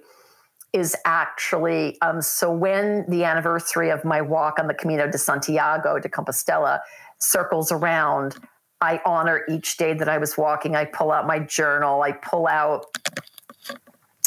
is 0.72 0.96
actually, 1.04 2.00
um, 2.00 2.22
so 2.22 2.50
when 2.50 3.04
the 3.08 3.24
anniversary 3.24 3.90
of 3.90 4.04
my 4.04 4.22
walk 4.22 4.58
on 4.58 4.68
the 4.68 4.74
Camino 4.74 5.10
de 5.10 5.18
Santiago 5.18 5.98
de 5.98 6.08
Compostela 6.08 6.80
circles 7.18 7.70
around, 7.70 8.36
I 8.80 9.00
honor 9.04 9.42
each 9.48 9.76
day 9.76 9.94
that 9.94 10.08
I 10.08 10.16
was 10.16 10.36
walking. 10.36 10.76
I 10.76 10.86
pull 10.86 11.12
out 11.12 11.26
my 11.26 11.38
journal, 11.40 12.02
I 12.02 12.12
pull 12.12 12.46
out 12.46 12.86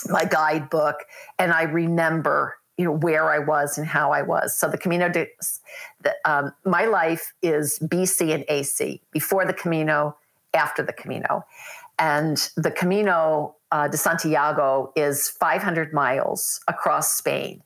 my 0.07 0.25
guidebook, 0.25 1.05
and 1.38 1.51
I 1.51 1.63
remember 1.63 2.55
you 2.77 2.85
know 2.85 2.93
where 2.93 3.29
I 3.29 3.39
was 3.39 3.77
and 3.77 3.85
how 3.85 4.12
I 4.12 4.21
was. 4.21 4.55
So 4.55 4.69
the 4.69 4.77
Camino 4.77 5.09
de 5.09 5.27
the, 6.01 6.15
um, 6.23 6.53
my 6.63 6.85
life 6.85 7.33
is 7.41 7.77
BC 7.79 8.33
and 8.33 8.45
AC 8.47 9.01
before 9.12 9.45
the 9.45 9.53
Camino, 9.53 10.15
after 10.53 10.81
the 10.81 10.93
Camino, 10.93 11.43
and 11.97 12.49
the 12.55 12.71
Camino 12.71 13.57
uh, 13.71 13.88
de 13.89 13.97
Santiago 13.97 14.93
is 14.95 15.27
500 15.27 15.93
miles 15.93 16.62
across 16.67 17.13
Spain. 17.13 17.62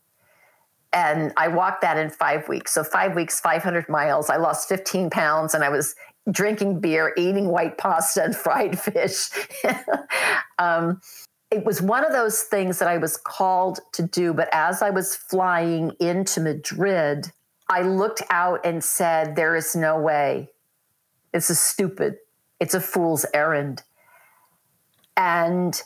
And 0.91 1.32
I 1.38 1.48
walked 1.48 1.82
that 1.82 1.98
in 1.98 2.10
five 2.10 2.48
weeks. 2.50 2.74
So, 2.74 2.84
five 2.84 3.15
weeks, 3.15 3.39
500 3.39 3.89
miles. 3.89 4.30
I 4.30 4.38
lost 4.38 4.67
15 4.69 5.10
pounds 5.10 5.54
and 5.54 5.63
I 5.63 5.69
was 5.69 5.96
drinking 6.32 6.80
beer, 6.80 7.13
eating 7.17 7.48
white 7.48 7.78
pasta 7.78 8.24
and 8.24 8.36
fried 8.36 8.80
fish. 8.80 9.30
um, 10.60 11.02
it 11.54 11.66
was 11.66 11.84
one 11.84 12.04
of 12.04 12.12
those 12.12 12.42
things 12.42 12.80
that 12.80 12.88
I 12.88 12.98
was 12.98 13.16
called 13.16 13.80
to 13.94 14.02
do. 14.02 14.34
But 14.34 14.50
as 14.52 14.82
I 14.82 14.89
was 14.89 15.16
flying 15.16 15.92
into 16.00 16.42
Madrid, 16.42 17.32
I 17.70 17.84
looked 17.84 18.24
out 18.32 18.62
and 18.66 18.84
said, 18.84 19.36
There 19.36 19.56
is 19.56 19.76
no 19.76 20.00
way. 20.00 20.50
It's 21.32 21.52
a 21.52 21.56
stupid, 21.56 22.18
it's 22.60 22.74
a 22.74 22.82
fool's 22.82 23.26
errand. 23.36 23.84
And 25.16 25.80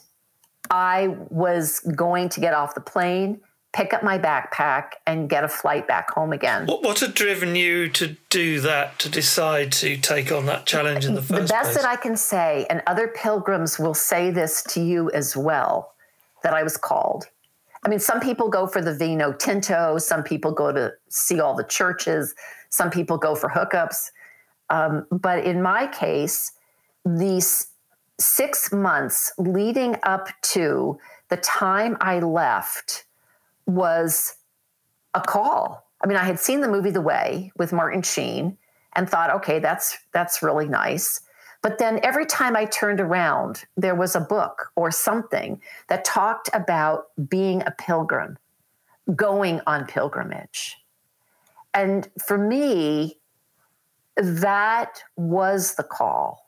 I 0.72 1.18
was 1.30 1.82
going 1.82 2.30
to 2.30 2.40
get 2.40 2.54
off 2.54 2.74
the 2.74 2.82
plane 2.82 3.42
pick 3.78 3.94
up 3.94 4.02
my 4.02 4.18
backpack 4.18 4.94
and 5.06 5.30
get 5.30 5.44
a 5.44 5.48
flight 5.48 5.88
back 5.88 6.10
home 6.10 6.34
again. 6.34 6.66
What, 6.66 6.82
what 6.82 7.00
had 7.00 7.14
driven 7.14 7.56
you 7.56 7.88
to 7.90 8.18
do 8.32 8.60
that, 8.62 8.98
to 8.98 9.08
decide 9.08 9.72
to 9.74 9.98
take 9.98 10.32
on 10.32 10.48
that 10.48 10.66
challenge 10.66 11.06
in 11.06 11.14
the 11.14 11.22
first 11.22 11.30
place? 11.30 11.50
The 11.50 11.54
best 11.54 11.72
place? 11.74 11.84
that 11.84 11.86
I 11.86 11.96
can 11.96 12.18
say, 12.18 12.66
and 12.72 12.82
other 12.88 13.08
pilgrims 13.08 13.78
will 13.78 13.94
say 13.94 14.32
this 14.32 14.64
to 14.70 14.82
you 14.82 15.12
as 15.12 15.38
well, 15.38 15.94
that 16.42 16.56
I 16.56 16.64
was 16.64 16.76
called. 16.76 17.26
I 17.86 17.90
mean, 17.90 18.00
some 18.00 18.20
people 18.20 18.50
go 18.50 18.66
for 18.66 18.82
the 18.82 18.96
vino 18.96 19.32
tinto, 19.32 20.00
some 20.00 20.24
people 20.24 20.52
go 20.52 20.72
to 20.72 20.94
see 21.10 21.40
all 21.40 21.56
the 21.56 21.64
churches, 21.64 22.34
some 22.70 22.90
people 22.90 23.20
go 23.20 23.36
for 23.36 23.48
hookups. 23.48 24.10
Um, 24.72 25.06
but 25.12 25.46
in 25.46 25.62
my 25.62 25.86
case, 25.86 26.52
these 27.06 27.68
six 28.20 28.72
months 28.74 29.32
leading 29.38 29.98
up 30.02 30.30
to 30.54 30.98
the 31.30 31.38
time 31.38 31.96
I 32.02 32.20
left, 32.20 33.04
was 33.68 34.36
a 35.14 35.22
call. 35.22 35.86
I 36.04 36.08
mean, 36.08 36.18
I 36.18 36.24
had 36.24 36.40
seen 36.40 36.62
the 36.62 36.68
movie 36.68 36.92
The 36.92 37.02
Way 37.02 37.52
with 37.58 37.74
Martin 37.74 38.02
Sheen, 38.02 38.58
and 38.98 39.10
thought, 39.10 39.30
okay, 39.30 39.60
that's 39.60 39.98
that's 40.12 40.44
really 40.44 40.68
nice. 40.68 41.22
But 41.62 41.78
then 41.78 42.00
every 42.04 42.26
time 42.26 42.56
I 42.56 42.66
turned 42.66 43.00
around, 43.00 43.66
there 43.78 43.96
was 43.96 44.16
a 44.16 44.20
book 44.20 44.72
or 44.76 44.92
something 44.92 45.62
that 45.88 46.04
talked 46.04 46.50
about 46.54 47.06
being 47.30 47.62
a 47.62 47.72
pilgrim, 47.78 48.38
going 49.16 49.62
on 49.68 49.86
pilgrimage. 49.86 50.78
And 51.74 52.10
for 52.26 52.38
me, 52.38 53.20
that 54.16 55.04
was 55.16 55.76
the 55.76 55.84
call. 55.84 56.47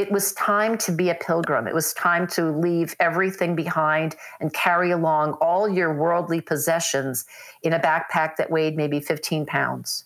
It 0.00 0.10
was 0.10 0.32
time 0.32 0.78
to 0.78 0.92
be 0.92 1.10
a 1.10 1.14
pilgrim. 1.14 1.66
It 1.66 1.74
was 1.74 1.92
time 1.92 2.26
to 2.28 2.50
leave 2.50 2.96
everything 3.00 3.54
behind 3.54 4.16
and 4.40 4.50
carry 4.50 4.92
along 4.92 5.34
all 5.42 5.68
your 5.68 5.92
worldly 5.94 6.40
possessions 6.40 7.26
in 7.62 7.74
a 7.74 7.78
backpack 7.78 8.36
that 8.36 8.50
weighed 8.50 8.78
maybe 8.78 9.00
15 9.00 9.44
pounds. 9.44 10.04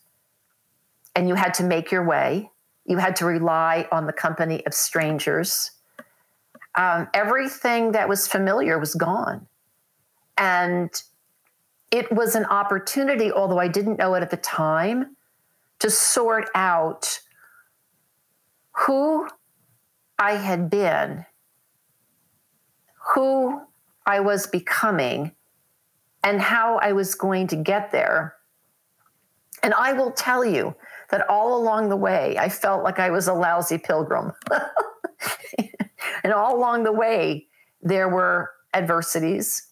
And 1.14 1.28
you 1.28 1.36
had 1.36 1.54
to 1.54 1.62
make 1.62 1.92
your 1.92 2.04
way 2.04 2.50
you 2.84 2.98
had 2.98 3.16
to 3.16 3.24
rely 3.24 3.88
on 3.90 4.06
the 4.06 4.12
company 4.12 4.64
of 4.66 4.74
strangers. 4.74 5.70
Um, 6.74 7.08
everything 7.14 7.92
that 7.92 8.08
was 8.08 8.26
familiar 8.26 8.78
was 8.78 8.94
gone. 8.94 9.46
And 10.36 10.90
it 11.90 12.10
was 12.10 12.34
an 12.34 12.44
opportunity, 12.46 13.30
although 13.30 13.60
I 13.60 13.68
didn't 13.68 13.98
know 13.98 14.14
it 14.14 14.22
at 14.22 14.30
the 14.30 14.36
time, 14.36 15.16
to 15.78 15.90
sort 15.90 16.50
out 16.54 17.20
who 18.72 19.28
I 20.18 20.32
had 20.32 20.70
been, 20.70 21.26
who 23.14 23.62
I 24.06 24.20
was 24.20 24.46
becoming, 24.46 25.32
and 26.22 26.40
how 26.40 26.78
I 26.78 26.92
was 26.92 27.14
going 27.14 27.48
to 27.48 27.56
get 27.56 27.92
there. 27.92 28.34
And 29.62 29.74
I 29.74 29.92
will 29.92 30.12
tell 30.12 30.44
you, 30.44 30.74
that 31.10 31.28
all 31.28 31.56
along 31.56 31.88
the 31.88 31.96
way, 31.96 32.36
I 32.38 32.48
felt 32.48 32.82
like 32.82 32.98
I 32.98 33.10
was 33.10 33.28
a 33.28 33.34
lousy 33.34 33.78
pilgrim. 33.78 34.32
and 36.24 36.32
all 36.32 36.56
along 36.56 36.84
the 36.84 36.92
way, 36.92 37.46
there 37.82 38.08
were 38.08 38.50
adversities. 38.72 39.68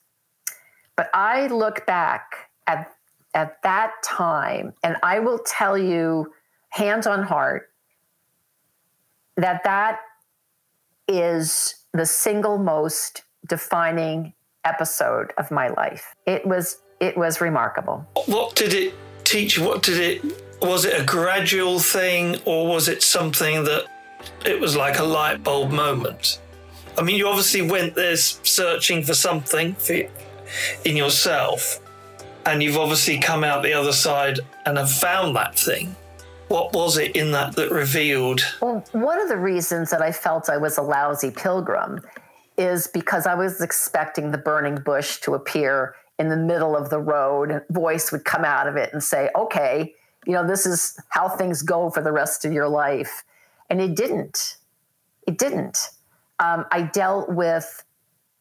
But 0.96 1.10
I 1.14 1.46
look 1.48 1.86
back 1.86 2.50
at, 2.66 2.92
at 3.34 3.62
that 3.62 3.92
time, 4.04 4.74
and 4.82 4.96
I 5.02 5.18
will 5.18 5.38
tell 5.38 5.76
you, 5.76 6.32
hands 6.68 7.06
on 7.06 7.24
heart, 7.24 7.70
that 9.36 9.64
that 9.64 9.98
is 11.12 11.74
the 11.92 12.06
single 12.06 12.58
most 12.58 13.22
defining 13.48 14.32
episode 14.64 15.32
of 15.38 15.50
my 15.50 15.68
life. 15.68 16.14
It 16.26 16.46
was 16.46 16.78
it 17.00 17.16
was 17.16 17.40
remarkable. 17.40 18.06
What 18.26 18.54
did 18.54 18.72
it 18.72 18.94
teach 19.24 19.56
you? 19.56 19.64
What 19.64 19.82
did 19.82 19.98
it 19.98 20.62
was 20.62 20.84
it 20.84 21.00
a 21.00 21.04
gradual 21.04 21.80
thing 21.80 22.36
or 22.44 22.68
was 22.68 22.88
it 22.88 23.02
something 23.02 23.64
that 23.64 23.86
it 24.46 24.60
was 24.60 24.76
like 24.76 24.98
a 24.98 25.02
light 25.02 25.42
bulb 25.42 25.72
moment? 25.72 26.40
I 26.96 27.02
mean, 27.02 27.16
you 27.16 27.26
obviously 27.26 27.62
went 27.62 27.94
there 27.94 28.16
searching 28.16 29.02
for 29.02 29.14
something 29.14 29.74
for, 29.74 29.94
in 30.84 30.96
yourself, 30.96 31.80
and 32.44 32.62
you've 32.62 32.76
obviously 32.76 33.18
come 33.18 33.44
out 33.44 33.62
the 33.62 33.72
other 33.72 33.92
side 33.92 34.40
and 34.66 34.76
have 34.76 34.90
found 34.90 35.34
that 35.36 35.58
thing. 35.58 35.96
What 36.52 36.74
was 36.74 36.98
it 36.98 37.16
in 37.16 37.32
that 37.32 37.56
that 37.56 37.70
revealed? 37.70 38.42
Well, 38.60 38.84
one 38.92 39.18
of 39.18 39.30
the 39.30 39.38
reasons 39.38 39.88
that 39.88 40.02
I 40.02 40.12
felt 40.12 40.50
I 40.50 40.58
was 40.58 40.76
a 40.76 40.82
lousy 40.82 41.30
pilgrim 41.30 42.02
is 42.58 42.88
because 42.88 43.26
I 43.26 43.34
was 43.34 43.62
expecting 43.62 44.32
the 44.32 44.36
burning 44.36 44.74
bush 44.74 45.16
to 45.20 45.32
appear 45.32 45.94
in 46.18 46.28
the 46.28 46.36
middle 46.36 46.76
of 46.76 46.90
the 46.90 46.98
road. 46.98 47.50
A 47.50 47.64
voice 47.70 48.12
would 48.12 48.26
come 48.26 48.44
out 48.44 48.68
of 48.68 48.76
it 48.76 48.92
and 48.92 49.02
say, 49.02 49.30
okay, 49.34 49.94
you 50.26 50.34
know, 50.34 50.46
this 50.46 50.66
is 50.66 51.00
how 51.08 51.26
things 51.26 51.62
go 51.62 51.88
for 51.88 52.02
the 52.02 52.12
rest 52.12 52.44
of 52.44 52.52
your 52.52 52.68
life. 52.68 53.24
And 53.70 53.80
it 53.80 53.96
didn't. 53.96 54.58
It 55.26 55.38
didn't. 55.38 55.88
Um, 56.38 56.66
I 56.70 56.82
dealt 56.82 57.30
with 57.30 57.82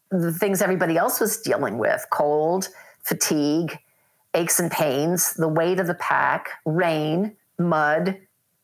the 0.09 0.33
things 0.33 0.61
everybody 0.61 0.97
else 0.97 1.21
was 1.21 1.37
dealing 1.37 1.77
with 1.77 2.05
cold, 2.11 2.67
fatigue, 2.99 3.79
aches 4.33 4.59
and 4.59 4.69
pains, 4.69 5.33
the 5.35 5.47
weight 5.47 5.79
of 5.79 5.87
the 5.87 5.95
pack, 5.95 6.49
rain, 6.65 7.37
mud, 7.67 8.17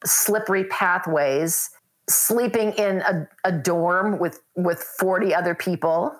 slippery 0.06 0.66
pathways, 0.66 1.70
sleeping 2.10 2.72
in 2.74 3.02
a, 3.02 3.28
a 3.44 3.52
dorm 3.52 4.20
with, 4.20 4.42
with 4.56 4.80
40 5.00 5.34
other 5.34 5.56
people, 5.56 6.16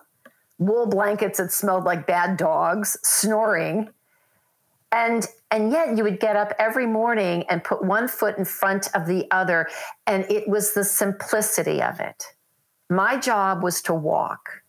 wool 0.58 0.88
blankets 0.88 1.38
that 1.38 1.52
smelled 1.52 1.84
like 1.84 2.08
bad 2.08 2.38
dogs, 2.38 2.98
snoring. 3.04 3.90
And 4.92 5.28
and 5.52 5.72
yet 5.72 5.98
you 5.98 6.04
would 6.04 6.20
get 6.20 6.36
up 6.36 6.54
every 6.60 6.86
morning 6.86 7.46
and 7.50 7.64
put 7.64 7.84
one 7.84 8.08
foot 8.08 8.38
in 8.38 8.46
front 8.46 8.90
of 8.94 9.06
the 9.06 9.28
other. 9.32 9.68
And 10.06 10.30
it 10.30 10.48
was 10.48 10.74
the 10.74 10.84
simplicity 10.84 11.82
of 11.82 12.00
it. 12.00 12.24
My 12.90 13.18
job 13.18 13.64
was 13.64 13.82
to 13.84 13.94
walk. 13.94 14.64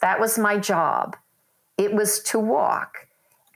That 0.00 0.20
was 0.20 0.38
my 0.38 0.58
job. 0.58 1.16
It 1.78 1.92
was 1.92 2.20
to 2.24 2.38
walk 2.38 3.06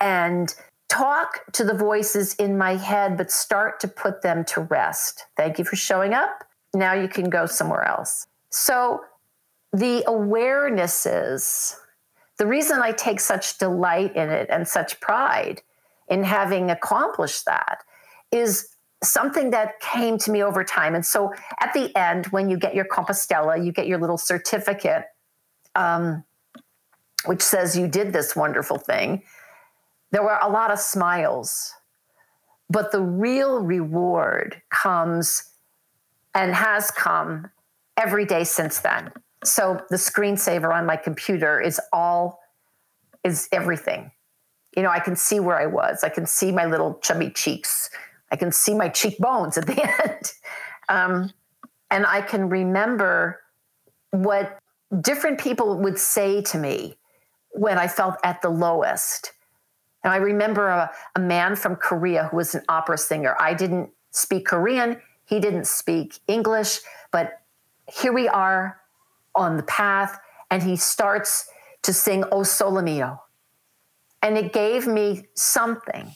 and 0.01 0.55
talk 0.91 1.41
to 1.53 1.65
the 1.65 1.73
voices 1.73 2.35
in 2.35 2.59
my 2.59 2.75
head, 2.77 3.17
but 3.17 3.31
start 3.31 3.81
to 3.81 3.89
put 3.89 4.23
them 4.23 4.45
to 4.45 4.63
rest. 4.63 5.25
Thank 5.37 5.59
you 5.59 5.65
for 5.65 5.77
showing 5.77 6.13
up. 6.13 6.45
Now 6.75 6.93
you 6.93 7.09
can 7.09 7.31
go 7.31 7.47
somewhere 7.47 7.85
else. 7.85 8.27
So 8.51 9.01
the 9.73 10.03
awarenesses, 10.07 11.77
the 12.39 12.47
reason 12.47 12.81
I 12.83 12.93
take 12.93 13.21
such 13.21 13.59
delight 13.59 14.17
in 14.17 14.29
it 14.29 14.49
and 14.51 14.67
such 14.67 15.01
pride 15.01 15.63
in 16.09 16.25
having 16.25 16.71
accomplished 16.71 17.45
that 17.47 17.79
is 18.33 18.75
something 19.03 19.51
that 19.51 19.81
came 19.81 20.19
to 20.19 20.31
me 20.31 20.43
over 20.43 20.65
time. 20.65 20.95
And 20.95 21.07
so 21.07 21.33
at 21.61 21.73
the 21.73 21.97
end, 21.97 22.27
when 22.27 22.51
you 22.51 22.59
get 22.59 22.75
your 22.75 22.85
Compostela, 22.85 23.65
you 23.65 23.73
get 23.73 23.87
your 23.87 23.99
little 23.99 24.19
certificate, 24.19 25.05
um, 25.77 26.25
which 27.27 27.43
says 27.43 27.79
you 27.79 27.87
did 27.87 28.13
this 28.13 28.35
wonderful 28.35 28.79
thing. 28.79 29.23
There 30.11 30.23
were 30.23 30.39
a 30.41 30.49
lot 30.49 30.71
of 30.71 30.79
smiles, 30.79 31.73
but 32.69 32.93
the 32.93 33.03
real 33.03 33.61
reward 33.61 34.61
comes 34.71 35.45
and 36.35 36.55
has 36.55 36.91
come 36.91 37.51
every 37.97 38.25
day 38.25 38.45
since 38.45 38.81
then. 38.81 39.13
So 39.45 39.81
the 39.91 39.97
screensaver 39.97 40.73
on 40.73 40.87
my 40.87 40.97
computer 40.97 41.61
is 41.61 41.81
all 41.93 42.41
is 43.25 43.49
everything 43.53 44.11
you 44.77 44.83
know, 44.83 44.91
I 44.91 45.01
can 45.01 45.17
see 45.17 45.41
where 45.41 45.59
I 45.59 45.67
was. 45.67 46.05
I 46.05 46.09
can 46.09 46.27
see 46.27 46.53
my 46.53 46.67
little 46.67 46.95
chubby 47.03 47.31
cheeks. 47.31 47.91
I 48.31 48.37
can 48.37 48.53
see 48.53 48.75
my 48.75 48.89
cheekbones 48.89 49.59
at 49.59 49.67
the 49.67 49.83
end. 50.05 50.33
Um, 50.89 51.33
and 51.91 52.07
I 52.07 52.23
can 52.23 52.49
remember 52.49 53.41
what 54.11 54.59
different 55.01 55.41
people 55.41 55.79
would 55.79 55.99
say 55.99 56.43
to 56.43 56.59
me 56.59 56.97
when 57.53 57.79
I 57.79 57.89
felt 57.89 58.17
at 58.23 58.43
the 58.43 58.49
lowest. 58.49 59.33
And 60.03 60.13
I 60.13 60.17
remember 60.17 60.69
a, 60.69 60.91
a 61.15 61.21
man 61.21 61.57
from 61.57 61.77
Korea 61.77 62.29
who 62.29 62.39
was 62.39 62.55
an 62.55 62.63
opera 62.69 62.99
singer. 62.99 63.37
I 63.39 63.55
didn't 63.55 63.91
speak 64.11 64.47
Korean, 64.47 65.01
he 65.25 65.41
didn't 65.41 65.67
speak 65.67 66.21
English, 66.27 66.81
but 67.13 67.41
here 67.93 68.13
we 68.13 68.29
are 68.29 68.81
on 69.35 69.57
the 69.57 69.63
path, 69.65 70.19
and 70.51 70.63
he 70.63 70.77
starts 70.77 71.49
to 71.83 71.93
sing 71.93 72.25
O 72.33 72.43
Sole 72.43 72.83
Mio 72.83 73.21
and 74.23 74.37
it 74.37 74.53
gave 74.53 74.87
me 74.87 75.27
something. 75.35 76.13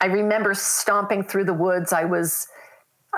I 0.00 0.06
remember 0.06 0.54
stomping 0.54 1.24
through 1.24 1.44
the 1.44 1.54
woods. 1.54 1.92
I 1.92 2.04
was 2.04 2.46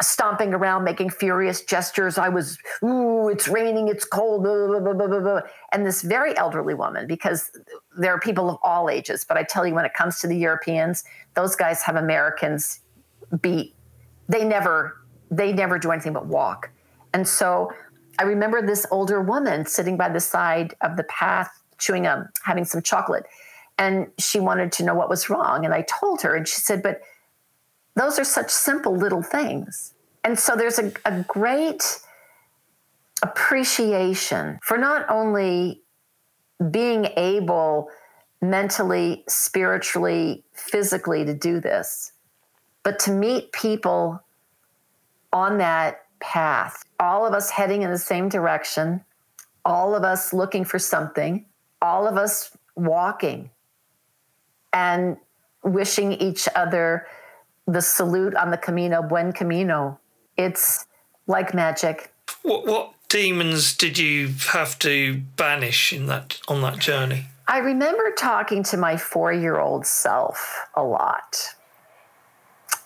stomping 0.01 0.55
around, 0.55 0.85
making 0.85 1.11
furious 1.11 1.63
gestures. 1.63 2.17
I 2.17 2.29
was, 2.29 2.59
ooh, 2.83 3.29
it's 3.29 3.49
raining, 3.49 3.89
it's 3.89 4.05
cold, 4.05 4.43
blah, 4.43 4.81
blah, 4.81 5.21
blah, 5.21 5.41
and 5.73 5.85
this 5.85 6.03
very 6.03 6.37
elderly 6.37 6.75
woman, 6.75 7.07
because 7.07 7.51
there 7.99 8.15
are 8.15 8.21
people 8.21 8.49
of 8.49 8.59
all 8.63 8.89
ages, 8.89 9.25
but 9.25 9.37
I 9.37 9.43
tell 9.43 9.67
you, 9.67 9.75
when 9.75 9.85
it 9.85 9.95
comes 9.95 10.21
to 10.21 10.27
the 10.27 10.37
Europeans, 10.37 11.05
those 11.35 11.57
guys 11.57 11.83
have 11.83 11.97
Americans 11.97 12.81
beat. 13.43 13.75
They 14.29 14.45
never, 14.45 14.97
they 15.31 15.53
never 15.53 15.79
do 15.79 15.91
anything 15.91 16.13
but 16.13 16.27
walk. 16.27 16.71
And 17.13 17.27
so 17.27 17.73
I 18.19 18.23
remember 18.23 18.65
this 18.65 18.87
older 18.91 19.21
woman 19.21 19.67
sitting 19.67 19.97
by 19.97 20.09
the 20.09 20.21
side 20.21 20.75
of 20.81 20.97
the 20.97 21.05
path, 21.05 21.51
chewing 21.79 22.07
um, 22.07 22.29
having 22.45 22.65
some 22.65 22.83
chocolate 22.83 23.27
and 23.81 24.09
she 24.19 24.39
wanted 24.39 24.71
to 24.73 24.85
know 24.85 24.95
what 24.95 25.09
was 25.09 25.31
wrong. 25.31 25.65
And 25.65 25.73
I 25.73 25.83
told 25.83 26.21
her, 26.21 26.37
and 26.37 26.47
she 26.47 26.61
said, 26.61 26.83
But 26.83 27.01
those 27.97 28.19
are 28.19 28.25
such 28.25 28.51
simple 28.51 28.97
little 28.97 29.23
things. 29.23 29.95
And 30.25 30.39
so 30.39 30.55
there's 30.57 30.79
a, 30.79 30.93
a 31.05 31.25
great 31.29 32.01
appreciation 33.23 34.59
for 34.63 34.79
not 34.79 35.07
only 35.09 35.83
being 36.71 37.07
able 37.17 37.89
mentally, 38.43 39.25
spiritually, 39.29 40.45
physically 40.53 41.25
to 41.25 41.35
do 41.35 41.61
this, 41.61 42.13
but 42.83 42.99
to 43.01 43.13
meet 43.13 43.53
people 43.53 44.23
on 45.33 45.59
that 45.59 46.03
path, 46.21 46.85
all 46.99 47.27
of 47.27 47.35
us 47.35 47.51
heading 47.51 47.83
in 47.83 47.91
the 47.91 47.99
same 47.99 48.29
direction, 48.29 49.05
all 49.65 49.95
of 49.95 50.05
us 50.05 50.33
looking 50.33 50.65
for 50.65 50.79
something, 50.79 51.47
all 51.83 52.07
of 52.07 52.17
us 52.17 52.57
walking 52.77 53.51
and 54.73 55.17
wishing 55.63 56.13
each 56.13 56.49
other 56.55 57.07
the 57.73 57.83
salute 57.83 58.35
on 58.35 58.51
the 58.51 58.57
Camino, 58.57 59.03
Buen 59.03 59.33
Camino. 59.33 59.99
It's 60.37 60.87
like 61.27 61.55
magic. 61.55 62.13
What, 62.43 62.67
what 62.67 62.93
demons 63.09 63.77
did 63.77 63.99
you 63.99 64.29
have 64.53 64.79
to 64.81 65.23
banish 65.37 65.93
in 65.93 66.07
that 66.07 66.41
on 66.49 66.63
that 66.63 66.79
journey? 66.79 67.27
I 67.47 67.59
remember 67.59 68.13
talking 68.13 68.63
to 68.65 68.77
my 68.77 68.97
four 68.97 69.33
year 69.33 69.59
old 69.59 69.87
self 69.87 70.67
a 70.75 70.83
lot. 70.83 71.55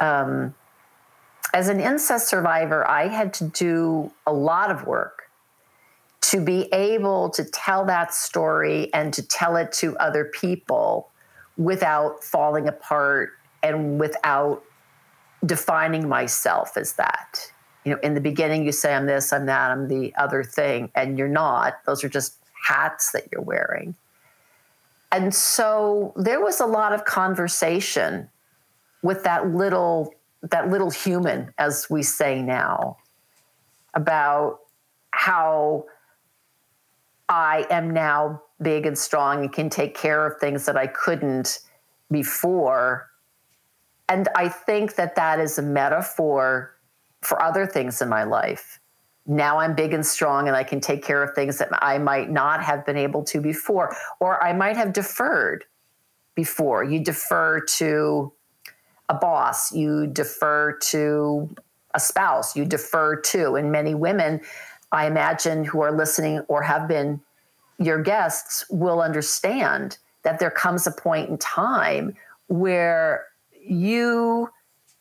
Um, 0.01 0.55
as 1.53 1.68
an 1.68 1.81
incest 1.81 2.29
survivor, 2.29 2.87
I 2.88 3.09
had 3.09 3.33
to 3.35 3.44
do 3.44 4.11
a 4.27 4.33
lot 4.33 4.70
of 4.70 4.87
work 4.87 5.31
to 6.23 6.40
be 6.40 6.68
able 6.73 7.31
to 7.31 7.44
tell 7.44 7.85
that 7.85 8.12
story 8.12 8.92
and 8.92 9.12
to 9.14 9.23
tell 9.23 9.57
it 9.57 9.70
to 9.73 9.97
other 9.99 10.25
people 10.25 11.11
without 11.57 12.25
falling 12.25 12.66
apart 12.66 13.31
and 13.62 14.01
without 14.01 14.64
defining 15.45 16.09
myself 16.09 16.77
as 16.77 16.95
that. 16.95 17.51
You 17.85 17.93
know, 17.93 17.99
in 18.03 18.15
the 18.15 18.21
beginning, 18.21 18.65
you 18.65 18.73
say, 18.73 18.95
I'm 18.95 19.07
this, 19.07 19.33
I'm 19.33 19.47
that, 19.47 19.71
I'm 19.71 19.89
the 19.89 20.15
other 20.17 20.43
thing, 20.43 20.91
and 20.95 21.19
you're 21.19 21.29
not. 21.29 21.85
Those 21.85 22.03
are 22.03 22.09
just 22.09 22.39
hats 22.67 23.13
that 23.13 23.29
you're 23.31 23.43
wearing. 23.43 23.95
And 25.13 25.35
so 25.35 26.13
there 26.17 26.41
was 26.41 26.61
a 26.61 26.67
lot 26.67 26.93
of 26.93 27.05
conversation 27.05 28.29
with 29.03 29.23
that 29.25 29.55
little 29.55 30.15
that 30.51 30.69
little 30.69 30.91
human 30.91 31.55
as 31.57 31.89
we 31.89 32.03
say 32.03 32.43
now 32.43 32.99
about 33.95 34.59
how 35.11 35.87
I 37.29 37.67
am 37.71 37.91
now 37.91 38.43
big 38.61 38.87
and 38.87 38.99
strong 38.99 39.41
and 39.41 39.53
can 39.53 39.71
take 39.71 39.97
care 39.97 40.27
of 40.27 40.39
things 40.39 40.67
that 40.67 40.77
I 40.77 40.87
couldn't 40.87 41.61
before. 42.11 43.09
And 44.09 44.29
I 44.35 44.49
think 44.49 44.97
that 44.97 45.17
that 45.17 45.40
is 45.40 45.59
a 45.59 45.62
metaphor 45.62 46.75
for 47.23 47.43
other 47.43 47.67
things 47.67 48.03
in 48.03 48.09
my 48.09 48.25
life. 48.25 48.81
Now 49.27 49.59
I'm 49.59 49.75
big 49.75 49.95
and 49.95 50.05
strong 50.05 50.47
and 50.47 50.57
I 50.57 50.64
can 50.64 50.81
take 50.81 51.03
care 51.03 51.23
of 51.23 51.35
things 51.35 51.59
that 51.59 51.71
I 51.73 51.99
might 51.99 52.31
not 52.31 52.62
have 52.62 52.85
been 52.85 52.99
able 52.99 53.25
to 53.25 53.40
before, 53.40 53.97
or 54.21 54.43
I 54.45 54.53
might 54.53 54.77
have 54.77 54.93
deferred 54.93 55.64
before. 56.35 56.85
You 56.85 57.03
defer 57.03 57.61
to 57.61 58.33
a 59.09 59.14
boss, 59.14 59.73
you 59.73 60.07
defer 60.07 60.77
to 60.83 61.55
a 61.95 62.01
spouse, 62.01 62.55
you 62.55 62.64
defer 62.67 63.17
to. 63.17 63.55
And 63.55 63.73
many 63.73 63.95
women, 63.95 64.40
I 64.93 65.07
imagine, 65.07 65.64
who 65.64 65.81
are 65.81 65.93
listening 65.93 66.40
or 66.49 66.62
have 66.62 66.87
been 66.88 67.21
your 67.79 68.03
guests 68.03 68.64
will 68.71 69.01
understand 69.01 69.99
that 70.23 70.38
there 70.38 70.51
comes 70.51 70.87
a 70.87 70.93
point 70.93 71.29
in 71.29 71.38
time 71.38 72.14
where 72.49 73.27
you 73.66 74.48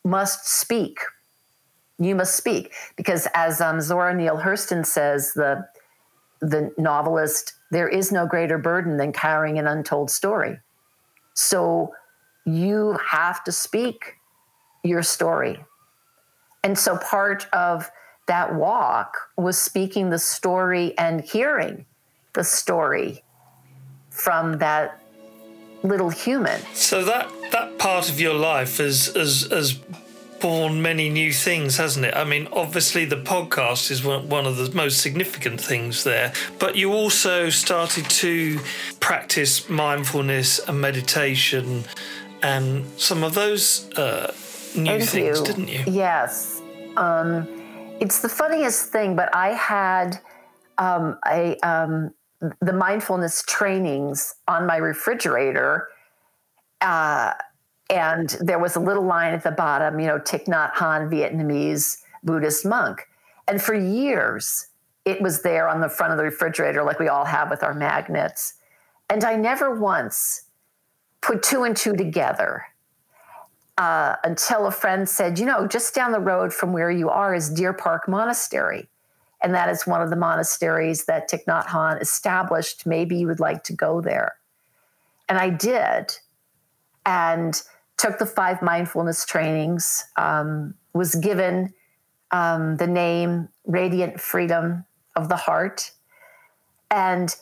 must 0.03 0.47
speak. 0.47 0.99
You 1.99 2.15
must 2.15 2.35
speak 2.35 2.73
because, 2.95 3.27
as 3.33 3.61
um, 3.61 3.79
Zora 3.79 4.13
Neale 4.13 4.37
Hurston 4.37 4.85
says, 4.85 5.33
the 5.33 5.67
the 6.41 6.73
novelist, 6.77 7.53
there 7.71 7.87
is 7.87 8.11
no 8.11 8.25
greater 8.27 8.57
burden 8.57 8.97
than 8.97 9.13
carrying 9.13 9.57
an 9.57 9.65
untold 9.65 10.11
story. 10.11 10.59
So 11.33 11.93
you 12.45 12.97
have 13.07 13.43
to 13.45 13.51
speak 13.51 14.15
your 14.83 15.03
story. 15.03 15.63
And 16.63 16.77
so 16.77 16.97
part 16.97 17.47
of 17.53 17.89
that 18.27 18.55
walk 18.55 19.15
was 19.37 19.57
speaking 19.57 20.09
the 20.09 20.19
story 20.19 20.97
and 20.97 21.21
hearing 21.21 21.85
the 22.33 22.43
story 22.43 23.23
from 24.09 24.57
that 24.57 25.01
little 25.83 26.09
human. 26.09 26.59
So 26.73 27.03
that 27.05 27.31
that 27.53 27.77
part 27.77 28.09
of 28.09 28.19
your 28.19 28.33
life 28.33 28.77
has 28.77 29.07
has 29.15 29.47
has 29.49 29.79
born 30.41 30.81
many 30.81 31.09
new 31.09 31.31
things, 31.31 31.77
hasn't 31.77 32.05
it? 32.05 32.13
I 32.13 32.25
mean, 32.25 32.49
obviously 32.51 33.05
the 33.05 33.15
podcast 33.15 33.89
is 33.89 34.03
one, 34.03 34.45
of 34.45 34.57
the 34.57 34.69
most 34.75 34.99
significant 34.99 35.61
things 35.61 36.03
there, 36.03 36.33
but 36.59 36.75
you 36.75 36.91
also 36.91 37.49
started 37.49 38.09
to 38.09 38.59
practice 38.99 39.69
mindfulness 39.69 40.59
and 40.67 40.81
meditation 40.81 41.85
and 42.41 42.85
some 42.97 43.23
of 43.23 43.35
those 43.35 43.89
uh, 43.93 44.33
new 44.75 44.99
things, 44.99 45.39
you. 45.39 45.45
didn't 45.45 45.69
you? 45.69 45.83
Yes. 45.87 46.61
Um, 46.97 47.47
it's 48.01 48.21
the 48.21 48.27
funniest 48.27 48.91
thing, 48.91 49.15
but 49.15 49.33
I 49.33 49.53
had 49.53 50.19
um, 50.77 51.17
a 51.25 51.55
um, 51.59 52.13
the 52.59 52.73
mindfulness 52.73 53.43
trainings 53.47 54.35
on 54.49 54.67
my 54.67 54.75
refrigerator. 54.75 55.87
Uh, 56.83 57.33
and 57.89 58.37
there 58.39 58.59
was 58.59 58.75
a 58.75 58.79
little 58.79 59.03
line 59.03 59.33
at 59.33 59.43
the 59.43 59.51
bottom, 59.51 59.99
you 59.99 60.07
know, 60.07 60.19
Thich 60.19 60.45
Nhat 60.45 60.73
Hanh, 60.73 61.09
Vietnamese 61.09 61.97
Buddhist 62.23 62.65
monk. 62.65 63.07
And 63.47 63.61
for 63.61 63.73
years, 63.73 64.67
it 65.05 65.21
was 65.21 65.41
there 65.41 65.67
on 65.67 65.81
the 65.81 65.89
front 65.89 66.11
of 66.11 66.17
the 66.17 66.23
refrigerator, 66.23 66.83
like 66.83 66.99
we 66.99 67.07
all 67.07 67.25
have 67.25 67.49
with 67.49 67.63
our 67.63 67.73
magnets. 67.73 68.53
And 69.09 69.23
I 69.23 69.35
never 69.35 69.79
once 69.79 70.43
put 71.21 71.43
two 71.43 71.63
and 71.63 71.75
two 71.75 71.95
together 71.95 72.65
uh, 73.77 74.15
until 74.23 74.65
a 74.65 74.71
friend 74.71 75.07
said, 75.07 75.39
you 75.39 75.45
know, 75.45 75.67
just 75.67 75.95
down 75.95 76.11
the 76.11 76.19
road 76.19 76.53
from 76.53 76.73
where 76.73 76.91
you 76.91 77.09
are 77.09 77.33
is 77.33 77.49
Deer 77.49 77.73
Park 77.73 78.07
Monastery. 78.07 78.89
And 79.41 79.53
that 79.53 79.67
is 79.67 79.85
one 79.85 80.01
of 80.01 80.09
the 80.09 80.15
monasteries 80.15 81.05
that 81.05 81.29
Thich 81.29 81.45
Nhat 81.45 81.65
Hanh 81.65 82.01
established. 82.01 82.85
Maybe 82.85 83.17
you 83.17 83.27
would 83.27 83.41
like 83.41 83.63
to 83.65 83.73
go 83.73 83.99
there. 83.99 84.35
And 85.27 85.37
I 85.37 85.49
did. 85.49 86.17
And 87.05 87.61
took 87.97 88.17
the 88.19 88.25
five 88.25 88.61
mindfulness 88.61 89.25
trainings, 89.25 90.03
um, 90.17 90.73
was 90.93 91.15
given 91.15 91.73
um, 92.31 92.77
the 92.77 92.87
name 92.87 93.49
Radiant 93.65 94.19
Freedom 94.19 94.85
of 95.15 95.29
the 95.29 95.35
Heart, 95.35 95.91
and 96.89 97.35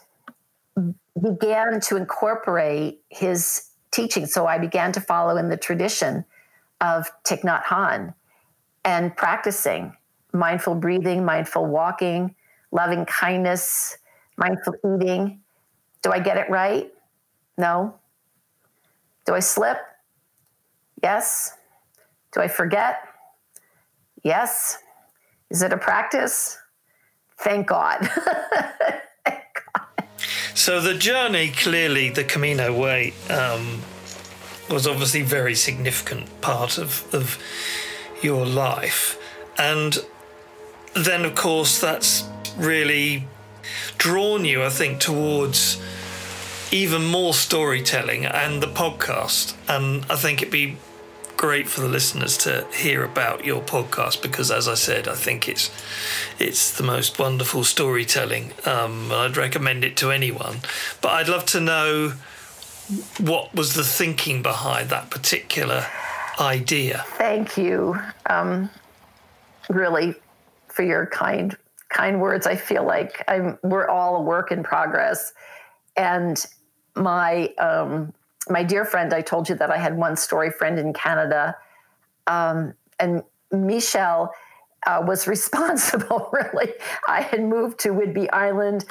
began 1.22 1.80
to 1.82 1.96
incorporate 1.98 3.02
his 3.10 3.70
teaching. 3.92 4.26
So 4.26 4.48
I 4.48 4.58
began 4.58 4.92
to 4.94 5.02
follow 5.02 5.38
in 5.38 5.50
the 5.50 5.58
tradition 5.58 6.26
of 6.80 7.10
Thich 7.24 7.42
Nhat 7.42 7.64
Hanh 7.64 8.14
and 8.84 9.16
practicing 9.16 9.96
mindful 10.34 10.76
breathing, 10.76 11.26
mindful 11.26 11.66
walking, 11.66 12.36
loving 12.72 13.06
kindness, 13.06 13.98
mindful 14.38 14.74
eating. 14.96 15.42
Do 16.02 16.12
I 16.12 16.20
get 16.20 16.38
it 16.38 16.50
right? 16.50 16.92
No. 17.58 17.96
Do 19.32 19.36
I 19.36 19.40
slip? 19.40 19.78
Yes. 21.02 21.56
Do 22.34 22.42
I 22.42 22.50
forget? 22.50 22.98
Yes. 24.24 24.78
Is 25.50 25.62
it 25.62 25.72
a 25.72 25.78
practice? 25.78 26.58
Thank 27.38 27.68
God. 27.68 28.10
So 30.54 30.80
the 30.80 30.94
journey, 30.94 31.48
clearly, 31.48 32.10
the 32.10 32.26
Camino 32.26 32.78
Way, 32.78 33.14
um, 33.30 33.82
was 34.70 34.86
obviously 34.86 35.22
a 35.22 35.26
very 35.26 35.56
significant 35.56 36.42
part 36.42 36.78
of, 36.78 37.08
of 37.16 37.40
your 38.22 38.46
life. 38.46 39.18
And 39.58 39.98
then, 40.94 41.26
of 41.26 41.34
course, 41.36 41.80
that's 41.80 42.26
really 42.58 43.28
drawn 43.98 44.46
you, 44.46 44.62
I 44.62 44.70
think, 44.70 45.00
towards 45.00 45.82
even 46.72 47.06
more 47.06 47.34
storytelling 47.34 48.26
and 48.26 48.64
the 48.64 48.68
podcast. 48.68 49.56
And 49.68 50.06
I 50.10 50.16
think 50.16 50.42
it'd 50.42 50.52
be 50.52 50.78
great 51.36 51.68
for 51.68 51.82
the 51.82 51.88
listeners 51.88 52.38
to 52.38 52.68
hear 52.72 53.04
about 53.04 53.44
your 53.44 53.62
podcast 53.62 54.22
because, 54.22 54.52
as 54.52 54.68
I 54.68 54.76
said, 54.76 55.08
I 55.08 55.16
think 55.16 55.50
it's 55.50 55.70
it's 56.40 56.76
the 56.78 56.84
most 56.84 57.20
wonderful 57.20 57.64
storytelling. 57.64 58.54
Um, 58.66 59.12
I'd 59.12 59.36
recommend 59.36 59.84
it 59.84 59.98
to 59.98 60.12
anyone. 60.12 60.58
But 61.02 61.10
I'd 61.14 61.28
love 61.28 61.46
to 61.48 61.60
know 61.60 62.14
what 63.20 63.54
was 63.54 63.74
the 63.74 63.84
thinking 63.84 64.42
behind 64.42 64.90
that 64.90 65.10
particular 65.10 65.88
idea. 66.40 67.06
Thank 67.18 67.58
you, 67.58 67.98
um, 68.30 68.70
really, 69.70 70.16
for 70.68 70.84
your 70.84 71.06
kind 71.08 71.58
kind 71.90 72.22
words. 72.22 72.48
I 72.48 72.56
feel 72.56 72.86
like 72.86 73.24
I'm, 73.28 73.58
we're 73.64 73.88
all 73.88 74.18
a 74.18 74.22
work 74.22 74.52
in 74.52 74.64
progress, 74.64 75.34
and 75.98 76.46
my 76.96 77.48
um, 77.58 78.14
my 78.50 78.64
dear 78.64 78.86
friend, 78.86 79.14
I 79.14 79.22
told 79.22 79.50
you 79.50 79.56
that 79.56 79.72
I 79.72 79.78
had 79.78 79.98
one 79.98 80.16
story 80.16 80.50
friend 80.50 80.80
in 80.80 80.94
Canada, 80.94 81.56
um, 82.28 82.74
and 83.00 83.24
Michelle 83.52 84.34
uh, 84.86 85.04
was 85.06 85.28
responsible. 85.36 86.30
Really, 86.32 86.74
I 87.08 87.22
had 87.22 87.44
moved 87.44 87.80
to 87.80 87.90
Whidbey 87.90 88.28
Island. 88.34 88.86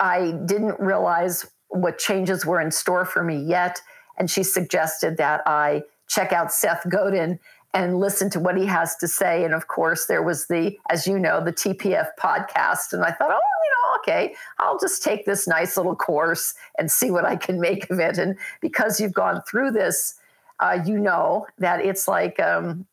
I 0.00 0.32
didn't 0.46 0.78
realize 0.80 1.46
what 1.68 1.98
changes 1.98 2.44
were 2.44 2.60
in 2.60 2.70
store 2.70 3.04
for 3.04 3.22
me 3.22 3.36
yet, 3.36 3.80
and 4.18 4.30
she 4.30 4.42
suggested 4.42 5.16
that 5.18 5.42
I 5.46 5.82
check 6.08 6.32
out 6.32 6.52
Seth 6.52 6.88
Godin 6.88 7.38
and 7.74 7.98
listen 7.98 8.30
to 8.30 8.40
what 8.40 8.56
he 8.56 8.64
has 8.66 8.94
to 8.96 9.08
say. 9.08 9.44
And 9.44 9.52
of 9.52 9.66
course, 9.66 10.06
there 10.06 10.22
was 10.22 10.46
the, 10.46 10.78
as 10.90 11.06
you 11.06 11.18
know, 11.18 11.44
the 11.44 11.52
TPF 11.52 12.06
podcast, 12.18 12.92
and 12.92 13.04
I 13.04 13.10
thought, 13.10 13.30
oh, 13.32 13.34
you 13.34 13.70
know, 13.70 13.98
okay, 13.98 14.34
I'll 14.60 14.78
just 14.78 15.02
take 15.02 15.26
this 15.26 15.48
nice 15.48 15.76
little 15.76 15.96
course 15.96 16.54
and 16.78 16.90
see 16.90 17.10
what 17.10 17.24
I 17.24 17.34
can 17.34 17.60
make 17.60 17.90
of 17.90 17.98
it. 17.98 18.16
And 18.16 18.38
because 18.60 19.00
you've 19.00 19.12
gone 19.12 19.42
through 19.42 19.72
this, 19.72 20.14
uh, 20.60 20.78
you 20.86 20.98
know 20.98 21.46
that 21.58 21.84
it's 21.84 22.06
like 22.06 22.38
um, 22.38 22.86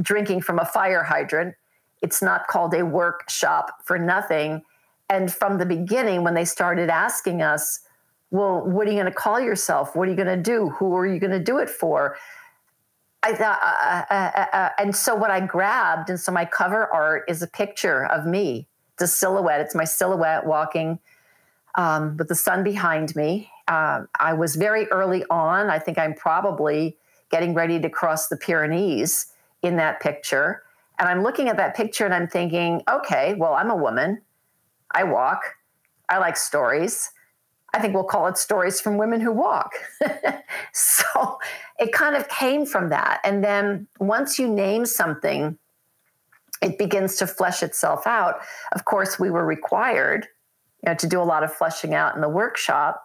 drinking 0.00 0.42
from 0.42 0.60
a 0.60 0.64
fire 0.64 1.02
hydrant. 1.02 1.56
It's 2.00 2.22
not 2.22 2.46
called 2.46 2.74
a 2.74 2.84
workshop 2.86 3.80
for 3.84 3.98
nothing. 3.98 4.62
And 5.10 5.32
from 5.32 5.58
the 5.58 5.66
beginning, 5.66 6.22
when 6.22 6.34
they 6.34 6.44
started 6.44 6.90
asking 6.90 7.42
us, 7.42 7.80
well, 8.30 8.62
what 8.62 8.86
are 8.86 8.90
you 8.90 8.96
going 8.96 9.12
to 9.12 9.12
call 9.12 9.40
yourself? 9.40 9.94
What 9.94 10.08
are 10.08 10.10
you 10.10 10.16
going 10.16 10.26
to 10.26 10.42
do? 10.42 10.70
Who 10.70 10.96
are 10.96 11.06
you 11.06 11.18
going 11.18 11.32
to 11.32 11.40
do 11.40 11.58
it 11.58 11.68
for? 11.68 12.16
I 13.22 13.34
thought, 13.34 13.60
uh, 13.62 14.12
uh, 14.12 14.46
uh, 14.52 14.68
and 14.78 14.94
so 14.96 15.14
what 15.14 15.30
I 15.30 15.40
grabbed, 15.40 16.10
and 16.10 16.18
so 16.18 16.32
my 16.32 16.44
cover 16.44 16.92
art 16.92 17.24
is 17.28 17.40
a 17.40 17.46
picture 17.46 18.04
of 18.06 18.26
me, 18.26 18.66
the 18.98 19.06
silhouette. 19.06 19.60
It's 19.60 19.74
my 19.74 19.84
silhouette 19.84 20.44
walking 20.44 20.98
um, 21.76 22.16
with 22.16 22.28
the 22.28 22.34
sun 22.34 22.64
behind 22.64 23.14
me. 23.14 23.48
Uh, 23.68 24.02
I 24.18 24.32
was 24.32 24.56
very 24.56 24.86
early 24.88 25.24
on. 25.30 25.70
I 25.70 25.78
think 25.78 25.98
I'm 25.98 26.14
probably 26.14 26.96
getting 27.30 27.54
ready 27.54 27.80
to 27.80 27.88
cross 27.88 28.28
the 28.28 28.36
Pyrenees 28.36 29.26
in 29.62 29.76
that 29.76 30.00
picture. 30.00 30.62
And 30.98 31.08
I'm 31.08 31.22
looking 31.22 31.48
at 31.48 31.56
that 31.56 31.74
picture 31.74 32.04
and 32.04 32.12
I'm 32.12 32.28
thinking, 32.28 32.82
okay, 32.90 33.34
well, 33.34 33.54
I'm 33.54 33.70
a 33.70 33.76
woman. 33.76 34.20
I 34.90 35.04
walk. 35.04 35.42
I 36.08 36.18
like 36.18 36.36
stories. 36.36 37.10
I 37.74 37.80
think 37.80 37.94
we'll 37.94 38.04
call 38.04 38.26
it 38.26 38.36
stories 38.36 38.80
from 38.80 38.98
women 38.98 39.20
who 39.20 39.32
walk. 39.32 39.72
so 40.72 41.38
it 41.78 41.92
kind 41.92 42.16
of 42.16 42.28
came 42.28 42.66
from 42.66 42.90
that. 42.90 43.20
And 43.24 43.42
then 43.42 43.86
once 43.98 44.38
you 44.38 44.46
name 44.46 44.84
something, 44.84 45.58
it 46.60 46.78
begins 46.78 47.16
to 47.16 47.26
flesh 47.26 47.62
itself 47.62 48.06
out. 48.06 48.40
Of 48.72 48.84
course, 48.84 49.18
we 49.18 49.30
were 49.30 49.44
required 49.44 50.28
you 50.82 50.90
know, 50.90 50.94
to 50.96 51.06
do 51.06 51.20
a 51.20 51.24
lot 51.24 51.42
of 51.42 51.52
fleshing 51.52 51.94
out 51.94 52.14
in 52.14 52.20
the 52.20 52.28
workshop, 52.28 53.02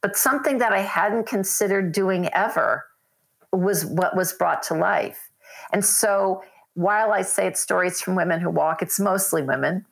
but 0.00 0.16
something 0.16 0.58
that 0.58 0.72
I 0.72 0.80
hadn't 0.80 1.26
considered 1.26 1.92
doing 1.92 2.28
ever 2.32 2.84
was 3.52 3.84
what 3.84 4.16
was 4.16 4.32
brought 4.32 4.62
to 4.64 4.74
life. 4.74 5.30
And 5.72 5.84
so 5.84 6.42
while 6.74 7.12
I 7.12 7.22
say 7.22 7.46
it's 7.46 7.60
stories 7.60 8.00
from 8.00 8.14
women 8.14 8.40
who 8.40 8.50
walk, 8.50 8.82
it's 8.82 9.00
mostly 9.00 9.42
women. 9.42 9.86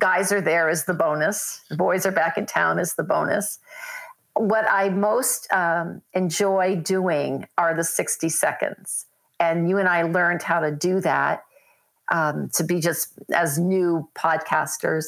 Guys 0.00 0.32
are 0.32 0.40
there 0.40 0.68
as 0.68 0.84
the 0.84 0.94
bonus, 0.94 1.60
boys 1.76 2.06
are 2.06 2.12
back 2.12 2.36
in 2.36 2.46
town 2.46 2.78
as 2.78 2.94
the 2.94 3.02
bonus. 3.02 3.58
What 4.34 4.64
I 4.68 4.88
most 4.88 5.52
um, 5.52 6.02
enjoy 6.14 6.76
doing 6.76 7.46
are 7.58 7.74
the 7.74 7.84
60 7.84 8.28
seconds. 8.30 9.06
And 9.38 9.68
you 9.68 9.78
and 9.78 9.88
I 9.88 10.02
learned 10.02 10.42
how 10.42 10.60
to 10.60 10.70
do 10.70 11.00
that 11.00 11.44
um, 12.10 12.48
to 12.54 12.64
be 12.64 12.80
just 12.80 13.12
as 13.34 13.58
new 13.58 14.08
podcasters. 14.14 15.06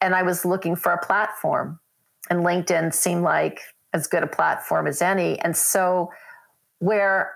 And 0.00 0.14
I 0.14 0.22
was 0.22 0.44
looking 0.44 0.76
for 0.76 0.92
a 0.92 1.04
platform, 1.04 1.80
and 2.28 2.40
LinkedIn 2.40 2.92
seemed 2.92 3.22
like 3.22 3.60
as 3.92 4.06
good 4.06 4.22
a 4.22 4.26
platform 4.26 4.86
as 4.86 5.00
any. 5.00 5.38
And 5.40 5.56
so, 5.56 6.10
where 6.78 7.34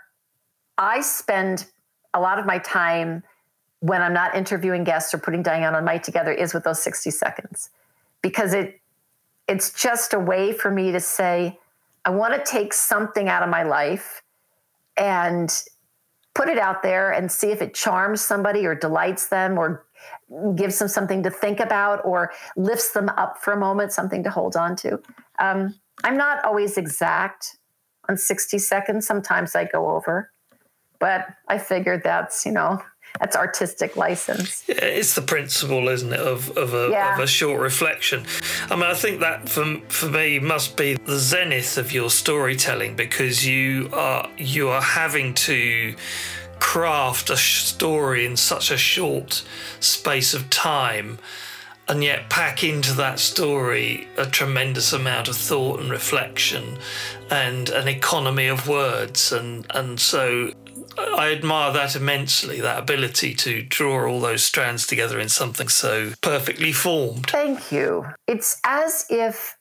I 0.76 1.00
spend 1.00 1.66
a 2.14 2.20
lot 2.20 2.38
of 2.38 2.46
my 2.46 2.58
time 2.58 3.22
when 3.80 4.02
I'm 4.02 4.12
not 4.12 4.34
interviewing 4.34 4.84
guests 4.84 5.14
or 5.14 5.18
putting 5.18 5.42
Diane 5.42 5.74
on 5.74 5.84
mic 5.84 6.02
together 6.02 6.32
is 6.32 6.52
with 6.52 6.64
those 6.64 6.82
60 6.82 7.10
seconds 7.10 7.70
because 8.22 8.52
it 8.52 8.80
it's 9.46 9.72
just 9.72 10.12
a 10.12 10.18
way 10.18 10.52
for 10.52 10.70
me 10.70 10.92
to 10.92 11.00
say 11.00 11.58
I 12.04 12.10
want 12.10 12.34
to 12.34 12.50
take 12.50 12.74
something 12.74 13.28
out 13.28 13.42
of 13.42 13.48
my 13.48 13.62
life 13.62 14.22
and 14.96 15.50
put 16.34 16.48
it 16.48 16.58
out 16.58 16.82
there 16.82 17.10
and 17.10 17.30
see 17.30 17.50
if 17.50 17.62
it 17.62 17.74
charms 17.74 18.20
somebody 18.20 18.66
or 18.66 18.74
delights 18.74 19.28
them 19.28 19.58
or 19.58 19.86
gives 20.54 20.78
them 20.78 20.88
something 20.88 21.22
to 21.22 21.30
think 21.30 21.60
about 21.60 22.04
or 22.04 22.32
lifts 22.56 22.92
them 22.92 23.08
up 23.10 23.38
for 23.38 23.52
a 23.52 23.56
moment, 23.56 23.92
something 23.92 24.22
to 24.22 24.30
hold 24.30 24.56
on 24.56 24.76
to. 24.76 25.00
Um, 25.38 25.74
I'm 26.04 26.16
not 26.16 26.44
always 26.44 26.76
exact 26.76 27.56
on 28.08 28.16
60 28.16 28.58
seconds. 28.58 29.06
Sometimes 29.06 29.54
I 29.54 29.64
go 29.64 29.90
over 29.90 30.30
but 30.98 31.26
I 31.48 31.58
figured 31.58 32.02
that's 32.04 32.44
you 32.44 32.52
know 32.52 32.80
that's 33.18 33.36
artistic 33.36 33.96
license. 33.96 34.64
Yeah, 34.68 34.84
it's 34.84 35.14
the 35.14 35.22
principle, 35.22 35.88
isn't 35.88 36.12
it, 36.12 36.20
of, 36.20 36.56
of, 36.56 36.74
a, 36.74 36.88
yeah. 36.90 37.14
of 37.14 37.20
a 37.20 37.26
short 37.26 37.60
reflection. 37.60 38.24
I 38.70 38.76
mean, 38.76 38.84
I 38.84 38.94
think 38.94 39.20
that 39.20 39.48
for, 39.48 39.80
for 39.88 40.08
me 40.08 40.38
must 40.38 40.76
be 40.76 40.94
the 40.94 41.18
zenith 41.18 41.78
of 41.78 41.92
your 41.92 42.10
storytelling 42.10 42.96
because 42.96 43.46
you 43.46 43.90
are 43.92 44.28
you 44.36 44.68
are 44.68 44.82
having 44.82 45.34
to 45.34 45.94
craft 46.60 47.30
a 47.30 47.36
story 47.36 48.26
in 48.26 48.36
such 48.36 48.70
a 48.70 48.76
short 48.76 49.44
space 49.80 50.34
of 50.34 50.50
time 50.50 51.18
and 51.88 52.04
yet 52.04 52.28
pack 52.28 52.62
into 52.62 52.92
that 52.92 53.18
story 53.18 54.06
a 54.18 54.26
tremendous 54.26 54.92
amount 54.92 55.28
of 55.28 55.36
thought 55.36 55.80
and 55.80 55.90
reflection 55.90 56.76
and 57.30 57.70
an 57.70 57.88
economy 57.88 58.46
of 58.46 58.68
words 58.68 59.32
and 59.32 59.66
and 59.70 59.98
so 59.98 60.52
I 60.98 61.32
admire 61.32 61.72
that 61.72 61.96
immensely, 61.96 62.60
that 62.60 62.78
ability 62.78 63.34
to 63.34 63.62
draw 63.62 64.08
all 64.08 64.20
those 64.20 64.42
strands 64.42 64.86
together 64.86 65.18
in 65.18 65.28
something 65.28 65.68
so 65.68 66.12
perfectly 66.20 66.72
formed. 66.72 67.26
Thank 67.26 67.70
you. 67.70 68.06
It's 68.26 68.60
as 68.64 69.06
if 69.08 69.56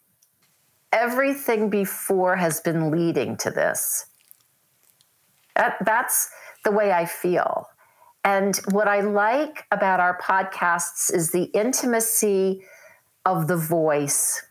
everything 0.91 1.69
before 1.69 2.35
has 2.35 2.61
been 2.61 2.91
leading 2.91 3.37
to 3.37 3.51
this. 3.51 4.05
That, 5.55 5.77
that's 5.85 6.29
the 6.63 6.71
way 6.71 6.91
I 6.91 7.05
feel. 7.05 7.67
And 8.23 8.57
what 8.71 8.87
I 8.87 9.01
like 9.01 9.65
about 9.71 9.99
our 9.99 10.17
podcasts 10.19 11.13
is 11.13 11.31
the 11.31 11.45
intimacy 11.45 12.63
of 13.25 13.47
the 13.47 13.57
voice. 13.57 14.43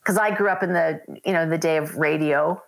Because 0.00 0.18
I 0.18 0.34
grew 0.34 0.48
up 0.48 0.62
in 0.62 0.72
the, 0.72 1.00
you 1.24 1.32
know, 1.32 1.48
the 1.48 1.58
day 1.58 1.76
of 1.76 1.96
radio. 1.96 2.62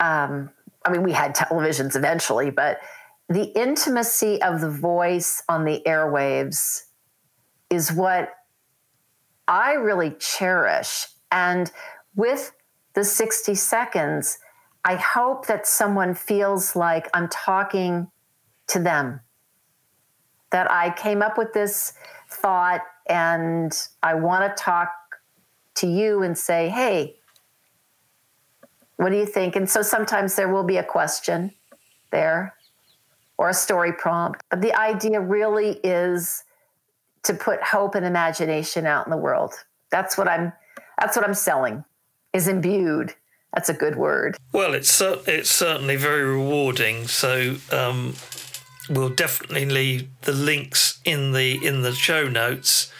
Um, 0.00 0.50
I 0.84 0.90
mean, 0.90 1.02
we 1.02 1.12
had 1.12 1.34
televisions 1.34 1.96
eventually, 1.96 2.50
but 2.50 2.78
the 3.28 3.44
intimacy 3.44 4.42
of 4.42 4.60
the 4.60 4.70
voice 4.70 5.42
on 5.48 5.64
the 5.64 5.82
airwaves 5.86 6.82
is 7.68 7.92
what 7.92 8.30
I 9.46 9.74
really 9.74 10.10
cherish. 10.18 11.06
And 11.30 11.70
with 12.16 12.52
the 12.94 13.04
60 13.04 13.54
seconds, 13.54 14.38
I 14.84 14.96
hope 14.96 15.46
that 15.46 15.66
someone 15.66 16.14
feels 16.14 16.74
like 16.74 17.08
I'm 17.14 17.28
talking 17.28 18.08
to 18.68 18.78
them. 18.78 19.20
That 20.50 20.70
I 20.70 20.90
came 20.90 21.22
up 21.22 21.38
with 21.38 21.52
this 21.52 21.92
thought 22.28 22.80
and 23.08 23.72
I 24.02 24.14
want 24.14 24.56
to 24.56 24.62
talk 24.62 24.90
to 25.76 25.86
you 25.86 26.22
and 26.22 26.36
say, 26.36 26.68
hey, 26.68 27.19
what 29.00 29.10
do 29.10 29.16
you 29.16 29.24
think? 29.24 29.56
And 29.56 29.68
so 29.68 29.80
sometimes 29.80 30.36
there 30.36 30.52
will 30.52 30.62
be 30.62 30.76
a 30.76 30.84
question 30.84 31.52
there 32.10 32.54
or 33.38 33.48
a 33.48 33.54
story 33.54 33.94
prompt. 33.94 34.42
But 34.50 34.60
the 34.60 34.78
idea 34.78 35.20
really 35.20 35.80
is 35.82 36.44
to 37.22 37.32
put 37.32 37.62
hope 37.62 37.94
and 37.94 38.04
imagination 38.04 38.84
out 38.84 39.06
in 39.06 39.10
the 39.10 39.16
world. 39.16 39.54
That's 39.90 40.18
what 40.18 40.28
I'm 40.28 40.52
that's 41.00 41.16
what 41.16 41.24
I'm 41.24 41.34
selling. 41.34 41.82
Is 42.34 42.46
imbued. 42.46 43.14
That's 43.54 43.70
a 43.70 43.74
good 43.74 43.96
word. 43.96 44.36
Well, 44.52 44.74
it's 44.74 45.00
it's 45.00 45.50
certainly 45.50 45.96
very 45.96 46.22
rewarding. 46.22 47.08
So 47.08 47.56
um, 47.72 48.16
we'll 48.90 49.08
definitely 49.08 49.64
leave 49.64 50.08
the 50.22 50.32
links 50.32 51.00
in 51.06 51.32
the 51.32 51.66
in 51.66 51.80
the 51.80 51.92
show 51.92 52.28
notes. 52.28 52.92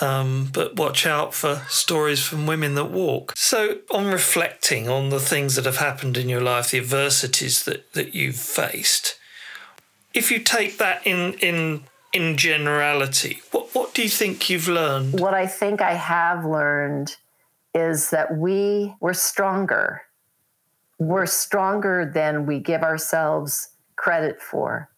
Um, 0.00 0.50
but 0.52 0.76
watch 0.76 1.06
out 1.06 1.34
for 1.34 1.62
stories 1.68 2.24
from 2.24 2.46
women 2.46 2.74
that 2.74 2.90
walk. 2.90 3.32
So, 3.36 3.78
on 3.90 4.06
reflecting 4.06 4.88
on 4.88 5.10
the 5.10 5.20
things 5.20 5.56
that 5.56 5.64
have 5.64 5.78
happened 5.78 6.16
in 6.16 6.28
your 6.28 6.40
life, 6.40 6.70
the 6.70 6.78
adversities 6.78 7.64
that, 7.64 7.92
that 7.92 8.14
you've 8.14 8.36
faced, 8.36 9.18
if 10.14 10.30
you 10.30 10.38
take 10.38 10.78
that 10.78 11.06
in 11.06 11.34
in 11.34 11.84
in 12.12 12.36
generality, 12.36 13.42
what 13.50 13.74
what 13.74 13.94
do 13.94 14.02
you 14.02 14.08
think 14.08 14.48
you've 14.48 14.68
learned? 14.68 15.20
What 15.20 15.34
I 15.34 15.46
think 15.46 15.80
I 15.80 15.94
have 15.94 16.44
learned 16.44 17.16
is 17.74 18.10
that 18.10 18.36
we 18.36 18.94
were 19.00 19.14
stronger. 19.14 20.02
We're 20.98 21.26
stronger 21.26 22.10
than 22.12 22.46
we 22.46 22.58
give 22.58 22.82
ourselves 22.82 23.70
credit 23.96 24.40
for, 24.40 24.88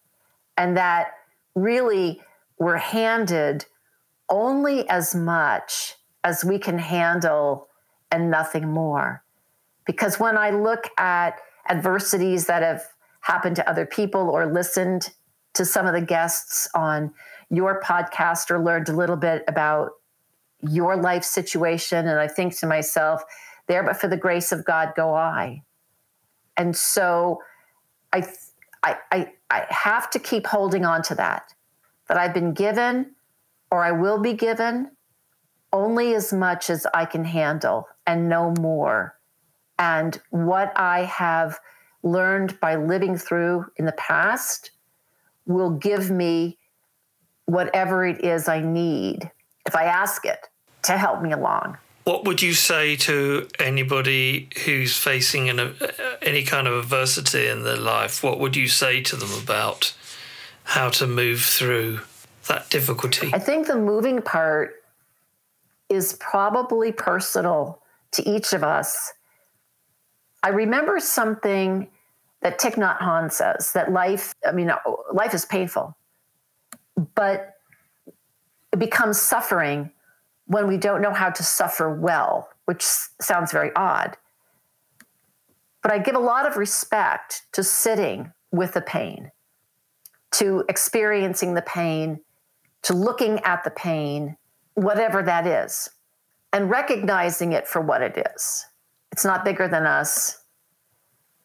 and 0.57 0.77
that 0.77 1.13
really 1.55 2.21
we're 2.57 2.77
handed 2.77 3.65
only 4.33 4.89
as 4.89 5.13
much 5.13 5.95
as 6.23 6.43
we 6.43 6.57
can 6.57 6.79
handle 6.79 7.67
and 8.11 8.31
nothing 8.31 8.67
more. 8.67 9.23
Because 9.85 10.19
when 10.19 10.37
I 10.37 10.49
look 10.49 10.89
at 10.97 11.39
adversities 11.69 12.47
that 12.47 12.63
have 12.63 12.83
happened 13.21 13.55
to 13.57 13.69
other 13.69 13.85
people 13.85 14.31
or 14.31 14.51
listened 14.51 15.11
to 15.53 15.63
some 15.63 15.85
of 15.85 15.93
the 15.93 16.01
guests 16.01 16.67
on 16.73 17.13
your 17.51 17.79
podcast 17.81 18.49
or 18.49 18.57
learned 18.57 18.89
a 18.89 18.93
little 18.93 19.15
bit 19.15 19.43
about 19.47 19.91
your 20.61 20.97
life 20.97 21.23
situation, 21.23 22.07
and 22.07 22.19
I 22.19 22.27
think 22.27 22.57
to 22.57 22.65
myself, 22.65 23.21
there 23.67 23.83
but 23.83 23.97
for 23.97 24.07
the 24.07 24.17
grace 24.17 24.51
of 24.51 24.65
God 24.65 24.93
go 24.95 25.13
I. 25.13 25.61
And 26.57 26.75
so 26.75 27.39
I, 28.11 28.25
I, 28.81 28.97
I, 29.11 29.31
I 29.51 29.65
have 29.69 30.09
to 30.09 30.19
keep 30.19 30.47
holding 30.47 30.85
on 30.85 31.03
to 31.03 31.15
that, 31.15 31.53
that 32.07 32.17
I've 32.17 32.33
been 32.33 32.53
given 32.53 33.12
or 33.73 33.83
I 33.83 33.91
will 33.91 34.19
be 34.19 34.33
given 34.33 34.91
only 35.71 36.13
as 36.13 36.31
much 36.31 36.69
as 36.69 36.85
I 36.93 37.05
can 37.05 37.25
handle 37.25 37.87
and 38.05 38.29
no 38.29 38.53
more. 38.59 39.17
And 39.79 40.21
what 40.29 40.71
I 40.75 41.05
have 41.05 41.59
learned 42.03 42.59
by 42.59 42.75
living 42.75 43.17
through 43.17 43.65
in 43.77 43.85
the 43.85 43.93
past 43.93 44.69
will 45.47 45.71
give 45.71 46.11
me 46.11 46.59
whatever 47.45 48.05
it 48.05 48.23
is 48.23 48.47
I 48.47 48.61
need 48.61 49.31
if 49.65 49.75
I 49.75 49.85
ask 49.85 50.23
it 50.23 50.47
to 50.83 50.91
help 50.91 51.23
me 51.23 51.31
along. 51.31 51.77
What 52.03 52.25
would 52.25 52.43
you 52.43 52.53
say 52.53 52.95
to 52.97 53.47
anybody 53.57 54.49
who's 54.65 54.95
facing 54.95 55.49
an, 55.49 55.59
uh, 55.59 55.73
any 56.21 56.43
kind 56.43 56.67
of 56.67 56.75
adversity 56.75 57.47
in 57.47 57.63
their 57.63 57.77
life? 57.77 58.21
What 58.21 58.39
would 58.39 58.55
you 58.55 58.67
say 58.67 59.01
to 59.01 59.15
them 59.15 59.31
about 59.41 59.95
how 60.63 60.89
to 60.89 61.07
move 61.07 61.41
through 61.41 62.01
that 62.47 62.69
difficulty? 62.69 63.31
I 63.33 63.39
think 63.39 63.67
the 63.67 63.75
moving 63.77 64.21
part 64.21 64.75
is 65.89 66.13
probably 66.13 66.91
personal 66.91 67.81
to 68.11 68.27
each 68.29 68.53
of 68.53 68.63
us. 68.63 69.13
I 70.41 70.49
remember 70.49 70.99
something 70.99 71.87
that 72.41 72.59
Thich 72.59 72.75
Nhat 72.75 72.99
Hanh 72.99 73.31
says 73.31 73.73
that 73.73 73.91
life, 73.91 74.33
I 74.45 74.51
mean, 74.51 74.69
uh, 74.69 74.77
life 75.13 75.33
is 75.33 75.45
painful, 75.45 75.95
but 77.15 77.55
it 78.71 78.79
becomes 78.79 79.19
suffering 79.19 79.91
when 80.47 80.67
we 80.67 80.77
don't 80.77 81.01
know 81.01 81.13
how 81.13 81.29
to 81.29 81.43
suffer 81.43 81.93
well, 81.93 82.49
which 82.65 82.83
sounds 82.83 83.51
very 83.51 83.71
odd. 83.75 84.17
But 85.81 85.91
I 85.91 85.99
give 85.99 86.15
a 86.15 86.19
lot 86.19 86.45
of 86.45 86.57
respect 86.57 87.43
to 87.53 87.63
sitting 87.63 88.33
with 88.51 88.73
the 88.73 88.81
pain, 88.81 89.31
to 90.31 90.65
experiencing 90.67 91.53
the 91.53 91.61
pain, 91.61 92.19
to 92.83 92.93
looking 92.93 93.39
at 93.39 93.63
the 93.63 93.71
pain, 93.71 94.37
whatever 94.75 95.23
that 95.23 95.47
is, 95.47 95.89
and 96.51 96.69
recognizing 96.69 97.53
it 97.53 97.67
for 97.67 97.81
what 97.81 98.01
it 98.01 98.25
is. 98.35 98.65
It's 99.11 99.25
not 99.25 99.45
bigger 99.45 99.67
than 99.67 99.85
us. 99.85 100.43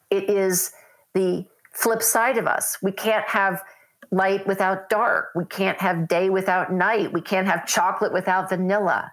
It 0.09 0.29
is 0.29 0.71
the 1.13 1.45
flip 1.71 2.01
side 2.01 2.37
of 2.37 2.47
us. 2.47 2.77
We 2.81 2.91
can't 2.91 3.27
have 3.27 3.63
light 4.11 4.45
without 4.47 4.89
dark. 4.89 5.29
We 5.35 5.45
can't 5.45 5.79
have 5.79 6.07
day 6.07 6.29
without 6.29 6.71
night. 6.73 7.13
We 7.13 7.21
can't 7.21 7.47
have 7.47 7.67
chocolate 7.67 8.11
without 8.11 8.49
vanilla. 8.49 9.11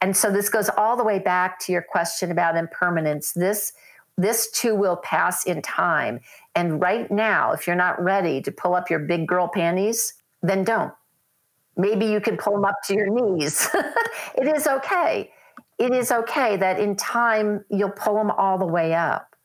And 0.00 0.16
so 0.16 0.30
this 0.30 0.48
goes 0.48 0.68
all 0.76 0.96
the 0.96 1.04
way 1.04 1.18
back 1.18 1.58
to 1.60 1.72
your 1.72 1.82
question 1.82 2.30
about 2.30 2.56
impermanence. 2.56 3.32
This 3.32 3.72
this 4.18 4.50
too 4.50 4.74
will 4.74 4.96
pass 4.96 5.44
in 5.44 5.60
time. 5.60 6.20
And 6.54 6.80
right 6.80 7.10
now, 7.10 7.52
if 7.52 7.66
you're 7.66 7.76
not 7.76 8.02
ready 8.02 8.40
to 8.40 8.50
pull 8.50 8.74
up 8.74 8.88
your 8.88 8.98
big 8.98 9.28
girl 9.28 9.48
panties, 9.52 10.14
then 10.42 10.64
don't. 10.64 10.92
Maybe 11.76 12.06
you 12.06 12.20
can 12.20 12.36
pull 12.36 12.54
them 12.54 12.64
up 12.64 12.76
to 12.86 12.94
your 12.94 13.10
knees. 13.10 13.68
it 14.34 14.46
is 14.46 14.66
okay. 14.66 15.30
It 15.78 15.92
is 15.92 16.10
okay 16.10 16.56
that 16.56 16.80
in 16.80 16.96
time 16.96 17.64
you'll 17.70 17.90
pull 17.90 18.14
them 18.14 18.30
all 18.30 18.58
the 18.58 18.66
way 18.66 18.94
up. 18.94 19.36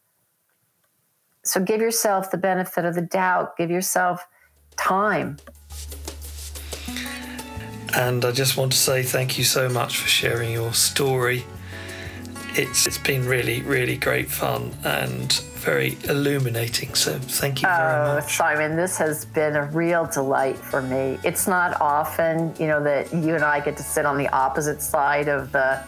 So 1.44 1.60
give 1.60 1.82
yourself 1.82 2.32
the 2.32 2.38
benefit 2.38 2.86
of 2.86 2.96
the 2.96 3.02
doubt, 3.02 3.58
give 3.58 3.70
yourself 3.70 4.26
time. 4.78 5.38
And 7.94 8.24
I 8.24 8.32
just 8.32 8.56
want 8.56 8.72
to 8.72 8.78
say 8.78 9.04
thank 9.04 9.38
you 9.38 9.44
so 9.44 9.68
much 9.68 9.98
for 9.98 10.08
sharing 10.08 10.54
your 10.54 10.74
story. 10.74 11.44
It's 12.54 12.88
it's 12.88 12.98
been 12.98 13.26
really 13.26 13.62
really 13.62 13.98
great 13.98 14.30
fun 14.30 14.72
and 14.84 15.32
very 15.62 15.98
illuminating. 16.06 16.96
So 16.96 17.18
thank 17.20 17.62
you 17.62 17.68
very 17.68 18.10
oh, 18.10 18.16
much. 18.16 18.36
Simon, 18.36 18.76
this 18.76 18.98
has 18.98 19.26
been 19.26 19.56
a 19.56 19.66
real 19.66 20.06
delight 20.08 20.58
for 20.58 20.82
me. 20.82 21.20
It's 21.24 21.48
not 21.48 21.80
often, 21.80 22.54
you 22.60 22.66
know, 22.66 22.84
that 22.84 23.14
you 23.14 23.36
and 23.36 23.44
I 23.44 23.60
get 23.60 23.78
to 23.78 23.84
sit 23.84 24.06
on 24.06 24.18
the 24.18 24.28
opposite 24.30 24.82
side 24.82 25.28
of 25.28 25.52
the 25.52 25.84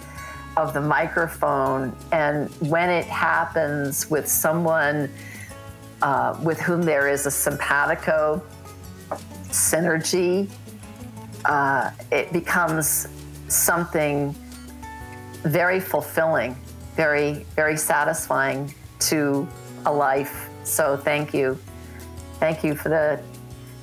of 0.56 0.74
the 0.74 0.82
microphone 0.82 1.96
and 2.12 2.48
when 2.70 2.88
it 2.88 3.06
happens 3.06 4.08
with 4.12 4.28
someone 4.28 5.10
uh, 6.04 6.38
with 6.44 6.60
whom 6.60 6.84
there 6.84 7.08
is 7.08 7.26
a 7.26 7.32
simpatico 7.32 8.44
synergy, 9.50 10.50
uh, 11.46 11.90
it 12.12 12.32
becomes 12.32 13.08
something 13.48 14.36
very 15.44 15.80
fulfilling, 15.80 16.56
very, 16.96 17.46
very 17.56 17.78
satisfying 17.78 18.74
to 19.00 19.48
a 19.86 19.94
life. 19.94 20.50
So 20.64 20.98
thank 20.98 21.34
you. 21.34 21.58
Thank 22.40 22.64
you 22.64 22.76
for 22.76 22.90
the 22.90 23.22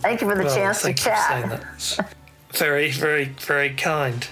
thank 0.01 0.21
you 0.21 0.29
for 0.29 0.37
the 0.37 0.45
well, 0.45 0.55
chance 0.55 0.83
to 0.83 0.95
chat. 0.95 1.65
very, 2.53 2.91
very, 2.91 3.25
very 3.25 3.71
kind. 3.71 4.27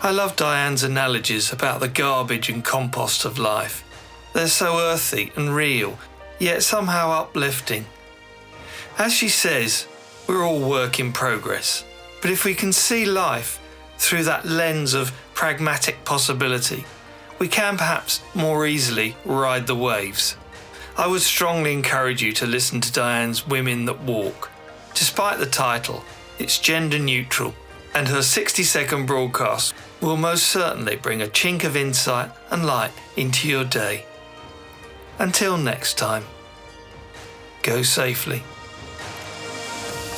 I 0.00 0.12
love 0.12 0.36
Diane's 0.36 0.84
analogies 0.84 1.52
about 1.52 1.80
the 1.80 1.88
garbage 1.88 2.48
and 2.48 2.64
compost 2.64 3.24
of 3.24 3.38
life. 3.38 3.82
They're 4.32 4.46
so 4.46 4.78
earthy 4.78 5.32
and 5.34 5.54
real 5.54 5.98
yet 6.38 6.62
somehow 6.62 7.10
uplifting. 7.10 7.86
As 8.96 9.12
she 9.12 9.28
says, 9.28 9.86
we're 10.26 10.44
all 10.44 10.60
work 10.60 11.00
in 11.00 11.12
progress, 11.12 11.84
but 12.20 12.30
if 12.30 12.44
we 12.44 12.54
can 12.54 12.72
see 12.72 13.04
life 13.04 13.60
through 13.98 14.24
that 14.24 14.44
lens 14.44 14.94
of 14.94 15.12
pragmatic 15.38 16.04
possibility, 16.04 16.84
we 17.38 17.46
can 17.46 17.76
perhaps 17.76 18.20
more 18.34 18.66
easily 18.66 19.14
ride 19.24 19.68
the 19.68 19.74
waves. 19.76 20.36
I 20.96 21.06
would 21.06 21.22
strongly 21.22 21.72
encourage 21.72 22.20
you 22.20 22.32
to 22.32 22.44
listen 22.44 22.80
to 22.80 22.92
Diane's 22.92 23.46
Women 23.46 23.84
That 23.84 24.00
Walk. 24.00 24.50
Despite 24.94 25.38
the 25.38 25.46
title, 25.46 26.02
it's 26.40 26.58
gender 26.58 26.98
neutral, 26.98 27.54
and 27.94 28.08
her 28.08 28.20
60 28.20 28.64
second 28.64 29.06
broadcast 29.06 29.74
will 30.00 30.16
most 30.16 30.42
certainly 30.42 30.96
bring 30.96 31.22
a 31.22 31.26
chink 31.26 31.62
of 31.62 31.76
insight 31.76 32.32
and 32.50 32.66
light 32.66 32.90
into 33.16 33.48
your 33.48 33.64
day. 33.64 34.06
Until 35.20 35.56
next 35.56 35.96
time, 35.96 36.24
go 37.62 37.82
safely. 37.82 38.42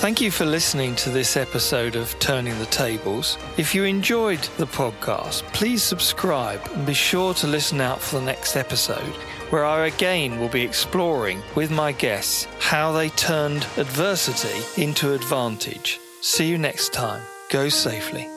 Thank 0.01 0.22
you 0.22 0.30
for 0.30 0.46
listening 0.46 0.96
to 0.96 1.11
this 1.11 1.36
episode 1.36 1.94
of 1.94 2.18
Turning 2.20 2.59
the 2.59 2.64
Tables. 2.64 3.36
If 3.59 3.74
you 3.74 3.84
enjoyed 3.84 4.40
the 4.57 4.66
podcast, 4.66 5.42
please 5.53 5.82
subscribe 5.82 6.66
and 6.74 6.86
be 6.86 6.94
sure 6.94 7.34
to 7.34 7.46
listen 7.46 7.82
out 7.82 8.01
for 8.01 8.18
the 8.18 8.24
next 8.24 8.57
episode, 8.57 9.14
where 9.51 9.66
I 9.66 9.88
again 9.88 10.40
will 10.40 10.48
be 10.48 10.62
exploring 10.62 11.42
with 11.55 11.70
my 11.70 11.92
guests 11.92 12.48
how 12.61 12.92
they 12.92 13.11
turned 13.11 13.66
adversity 13.76 14.82
into 14.82 15.12
advantage. 15.12 16.01
See 16.22 16.48
you 16.48 16.57
next 16.57 16.94
time. 16.94 17.20
Go 17.51 17.68
safely. 17.68 18.30